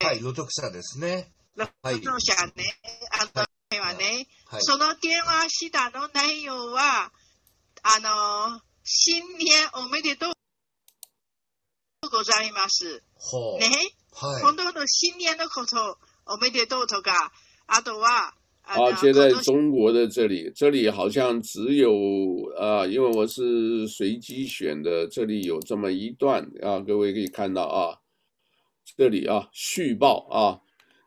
[0.00, 1.32] 日、はい、労働者ですね。
[1.54, 2.64] 労働者ね、
[3.12, 3.44] あの、
[3.80, 7.12] はね、はい、その电话したの内容は、
[7.82, 10.32] あの、新年おめでとう
[12.11, 13.03] ございます。
[13.59, 13.67] ね、
[14.13, 17.31] はい、本当の新年のこと、おめでとうとか、
[17.67, 18.33] あとは、
[18.63, 21.91] 啊，现在中国的这里，这里好像只有
[22.57, 27.97] 啊，因为我是随机选的，这里有这么一段啊，各位可以看到啊，
[28.97, 30.61] 这里啊，续报啊，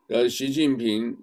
[0.09, 1.17] 呃，习近平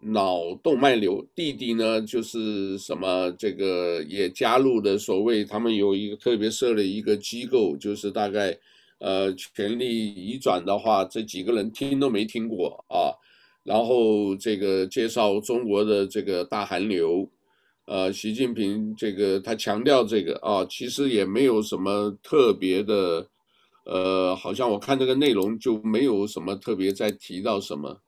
[0.00, 8.58] 脑动脉瘤，弟弟呢就是什么这个也加入了所谓他们有一个特别设了一个机构，就是大概
[9.03, 13.11] 呃权力移转的话，这几个人听都没听过啊。
[13.63, 17.29] 然后这个介绍中国的这个大寒流，
[17.85, 23.27] 呃，习近平这个他强调这个啊，其实也没有什么特别的，
[23.85, 28.02] 呃，好像我看这个内容就没有什么特别在提到什么。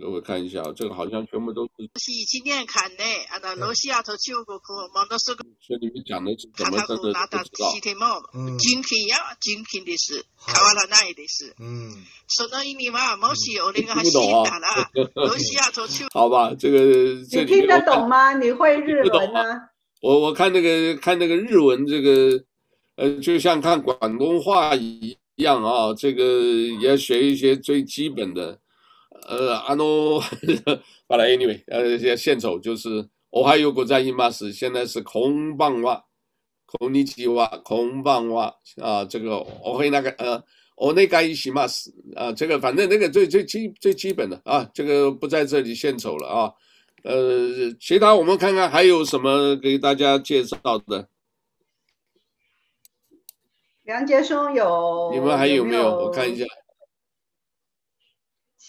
[0.00, 1.88] 给我看一下，这个好像全部都是。
[1.96, 5.44] 是今年看的，啊，那罗西亚和中国和蒙多斯克。
[5.60, 7.72] 所以你们讲的是怎么真的不知道？
[8.34, 8.58] 嗯。
[8.58, 11.54] 精品呀，精品的是，変わらないです。
[11.58, 12.04] 嗯。
[12.28, 16.06] その意味はもし俺が死んだら，罗西亚和中。
[16.12, 17.16] 好吧，这个。
[17.16, 18.34] 你听得懂吗？
[18.36, 19.40] 你会日文吗？
[20.02, 22.44] 我我看那个看那个日文，这个
[22.96, 26.42] 呃，就像看广东话一样啊，这个
[26.80, 28.59] 也要学一些最基本的。
[29.27, 30.19] 呃，阿诺，
[31.07, 36.03] 好了，anyway，呃，现献丑就是，我还有个在伊玛斯，现在是空棒哇，
[36.65, 40.43] 空尼基哇，空棒哇，啊，这个我会那个呃，
[40.75, 46.53] 我，那该一起嘛死啊，这个反正那个最最基最基本的啊，这个不在这里献丑了啊。
[47.03, 50.57] 呃，其他我们看看还有什么给大家介绍
[50.87, 51.07] 的。
[53.83, 55.83] 梁杰松有，你们还有没有？
[55.97, 56.45] 我看一下。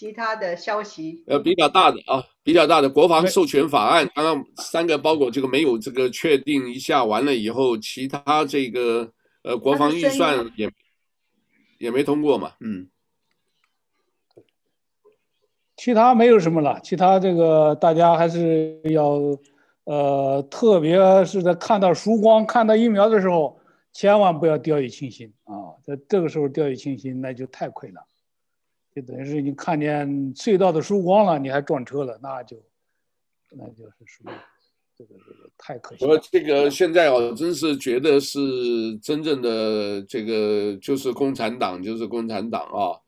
[0.02, 9.12] 其他的消息，呃，比较大的啊，比较大的国防授权法案，刚刚三个包裹这个没有这个确定一下完了以后，其他这个
[9.44, 10.68] 呃国防预算也
[11.78, 12.88] 也没通过嘛，嗯，
[15.76, 19.20] 其他没有什么了，其他这个大家还是要
[19.84, 23.56] 呃，特别是在看到曙光、看到疫苗的时候，
[23.92, 28.04] 千万不要掉以轻心啊，在这个时候掉以轻心，那就太亏了。
[28.94, 32.58] 就等于是你看见隧道的曙光了，你还撞车了，那就
[33.50, 34.30] 那就是属于
[34.98, 36.10] 这个这个太可惜了。
[36.10, 38.38] 我这个现在哦，真是觉得是
[38.98, 43.00] 真正的这个就是共产党，就是共产党啊，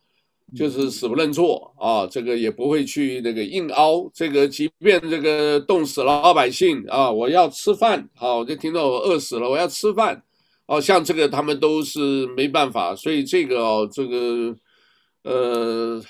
[0.57, 10.23] 就是死不认错啊，这个也不会去那个硬凹，这个即便这个冻死了老百姓啊，我要吃饭，啊，我就听到我饿死了，我要吃饭，
[10.65, 14.57] 哦，像这个他们都是没办法，所以这个哦，这个。
[15.25, 16.01] 呃，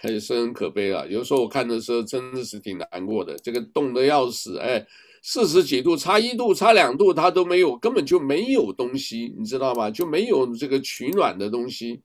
[0.00, 1.04] 还是很可悲啊。
[1.08, 3.36] 有时候我看的时候真的是挺难过的。
[3.38, 4.84] 这个冻得要死，哎，
[5.22, 9.90] 四十几度，差一度，差两度，它都没有，根本就没有东西，你知道吗？
[9.90, 12.02] 就没有这个取暖的东西。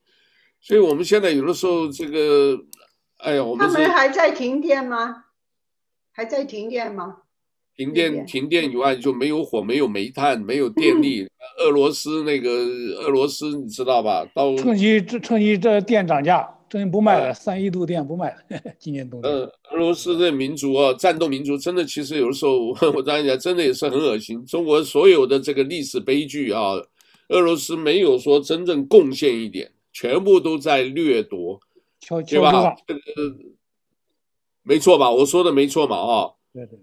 [0.62, 2.58] 所以我们现在有的时候这个，
[3.18, 5.24] 哎呀，我们他们还在停电吗？
[6.12, 7.18] 还在停电吗？
[7.76, 11.22] 停电，停电以外就没有火，没有煤炭，没有电力。
[11.22, 14.26] 嗯、俄罗斯那个俄罗斯，你知道吧？
[14.34, 16.57] 到趁机这趁机这电涨价。
[16.70, 18.38] 真不卖了，三亿度电不卖了。
[18.78, 24.46] 今年冬天，呃，俄罗斯的民族啊，战斗民族，真的，其实有的时候， 我这样讲，真的也是很恶心。
[24.46, 26.74] 中国所有的这个历史悲剧啊，
[27.30, 31.60] 俄罗斯没有说真正贡献一点，全部都在掠夺，
[32.30, 32.76] 对吧？
[32.86, 33.02] 这个
[34.64, 35.10] 没错吧？
[35.10, 35.96] 我说的没错嘛？
[35.98, 36.80] 啊，对对。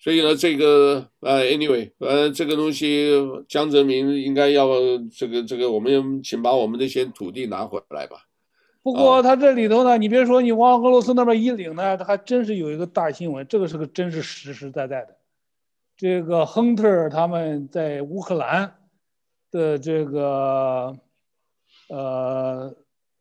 [0.00, 3.10] 所以呢，这个呃，anyway，呃，这个东西，
[3.48, 4.68] 江泽民应该要
[5.12, 8.18] 这个这个，我们请把我们这些土地拿回来吧。
[8.80, 15.16] 不过他这里头呢，你别说你往俄罗斯那边一领呢，他还真是有一个大新闻，这个是个真是实实在在的。
[15.96, 18.76] 这个亨特他们在乌克兰
[19.50, 20.96] 的这个
[21.88, 22.72] 呃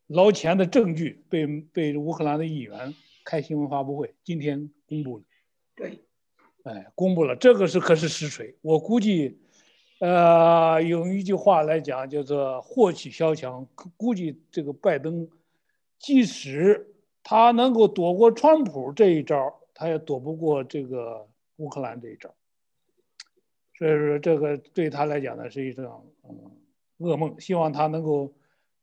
[0.06, 2.94] 捞钱的证据被被乌克兰的议员
[3.26, 5.24] 开新闻发布会，今天公布了。
[5.76, 6.07] 对。
[6.68, 8.54] 哎，公布了，这个是可是实锤。
[8.62, 9.40] 我估计，
[10.00, 13.66] 呃，用一句话来讲，叫做祸起萧墙。
[13.96, 15.28] 估计这个拜登，
[15.98, 16.94] 即使
[17.24, 22.34] 他能够躲过川普这一招，他也躲不过这个乌克兰这一招。
[23.78, 26.52] 所以说，这个对他来讲呢，是一场嗯
[27.00, 27.40] 噩梦。
[27.40, 28.34] 希望他能够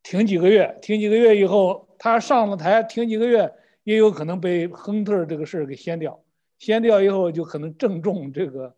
[0.03, 6.24] 挺几个月，挺几个月以后，他上了台，挺几个月，也有可能被亨特这个事儿给掀掉。
[6.59, 8.77] 掀掉以后，就可能正中这个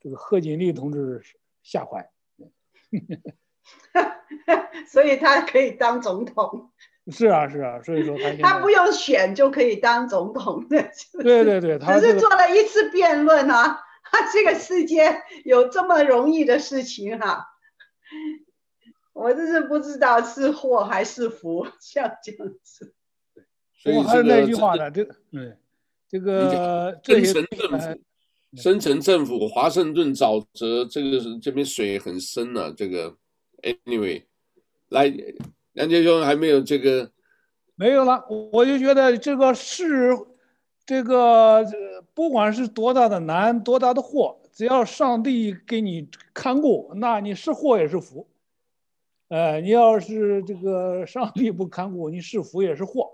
[0.00, 1.22] 这个贺锦丽同志
[1.62, 2.10] 下怀，
[4.88, 6.70] 所以他可以当总统。
[7.10, 10.90] 是啊，是啊，所以说他 他不用选就可以当总统的。
[11.20, 17.44] 对对对，他、这个、只是做了一次辩论啊，他这个世界有这么容易的事情哈、啊，
[19.14, 22.94] 我真是不知道是祸还是福，像这样子。
[23.86, 25.56] 我还是那句话呢，这个嗯。
[26.12, 28.00] 这个深层政府，
[28.54, 32.74] 深层政府，华盛顿沼泽，这个是这边水很深呢、啊。
[32.76, 33.16] 这个
[33.62, 34.22] ，anyway，
[34.90, 35.10] 来，
[35.72, 37.10] 梁杰兄还没有这个，
[37.76, 38.26] 没有了。
[38.52, 40.10] 我就觉得这个是，
[40.84, 41.64] 这个
[42.12, 48.28] 不管是多大的难，多大的祸，只要上帝给你看顾，那你是祸也是福。
[49.28, 53.12] 呃，你要是这个上帝不看顾，你是福也是祸。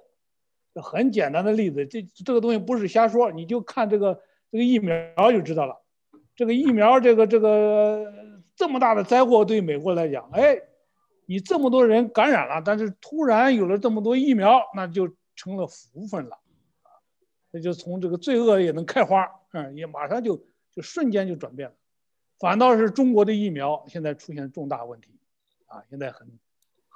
[0.75, 5.83] 很简单的例子，这这个东西不是瞎说，你就看这个这个疫苗就知道了。
[6.37, 8.13] 这个疫苗，这个这个
[8.55, 10.57] 这么大的灾祸对美国来讲，哎，
[11.27, 16.37] 你这么多人感染了，但是突然有了这么多疫苗，那就成了福分了，
[16.83, 16.95] 啊，
[17.51, 20.37] 那就从这个罪恶也能开花，嗯，也马上就
[20.73, 21.75] 就瞬间就转变了。
[22.39, 25.11] 反倒是中国的疫苗现在出现重大问题，
[25.67, 26.39] 啊，现在很。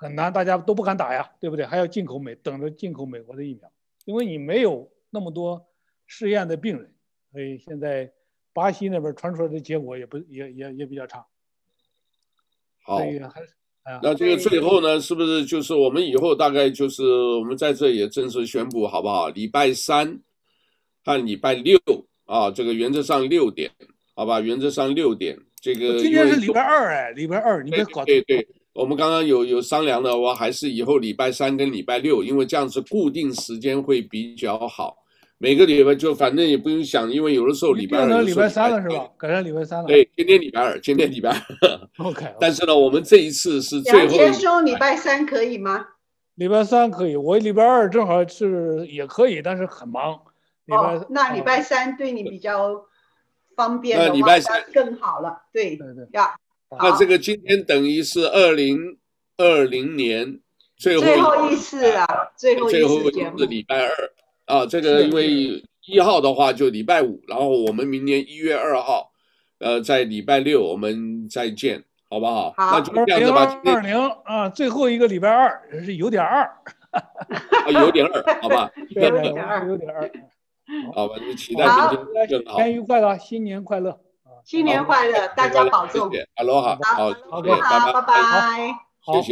[0.03, 1.65] 很难，大家都不敢打呀，对不对？
[1.65, 3.71] 还要进口美，等着进口美国的疫苗，
[4.05, 5.65] 因为你没有那么多
[6.09, 6.93] 试验的病人，
[7.31, 8.11] 所以现在
[8.53, 11.25] 巴西那边传出来的结果也不也也也比较差。
[12.83, 12.99] 好，
[14.03, 19.29] 那这个最后呢，是不是就是我们以后大概就是我们在这也正式宣布好不好？
[19.29, 20.21] 礼拜三
[21.05, 21.79] 和礼拜六
[22.27, 23.71] 啊，这个原则上六点，
[24.15, 24.41] 好吧？
[24.41, 28.05] 原则上六点，这个今天是礼拜二哎，礼拜二你别搞。
[28.05, 28.43] 对对。
[28.43, 34.97] 对我们刚刚有有商量的，我还是以后礼拜三跟礼拜六，因为这样子固定时间会比较好。
[35.37, 39.09] 每个礼拜就反正也不用想，因为有的时候礼拜二、礼拜三了是吧？
[39.19, 39.87] 改成礼拜三了。
[39.87, 41.81] 对，今天礼拜二，今天礼拜二。
[42.07, 42.35] OK。
[42.41, 44.17] 但是呢，我们这一次是最后。
[44.17, 45.85] 杨先生，礼拜三可以吗？
[46.37, 50.19] 礼拜三可以，我礼拜二正好是也可以，但是很忙。
[50.65, 52.87] 礼拜、哦、那礼拜三对你比较
[53.57, 55.43] 方便的话，那礼拜三更好了。
[55.53, 56.35] 对对对呀。
[56.79, 58.99] 那这个今天等于是二零
[59.37, 60.41] 二零年
[60.77, 63.91] 最后最后一次啊，最后一次是礼拜二。
[64.47, 69.13] 啊，这个因为一号的话就礼拜五，然后我们明年一月二号，
[69.59, 72.53] 呃，在礼拜六我们再见，好不好？
[72.57, 73.61] 好，那就这样子吧。
[73.65, 76.43] 二零啊，最后一个礼拜二是有点二，
[76.91, 78.71] 啊，有点二，好吧？
[78.91, 80.11] 有点二，有点二。
[80.93, 82.59] 好吧，就期待明天更好。
[82.59, 84.01] 天愉快乐，新年快乐，
[84.45, 86.11] 新年快乐，大家保重。
[86.35, 88.75] 哈喽哈，好，OK，好，拜拜。
[89.05, 89.31] 谢谢。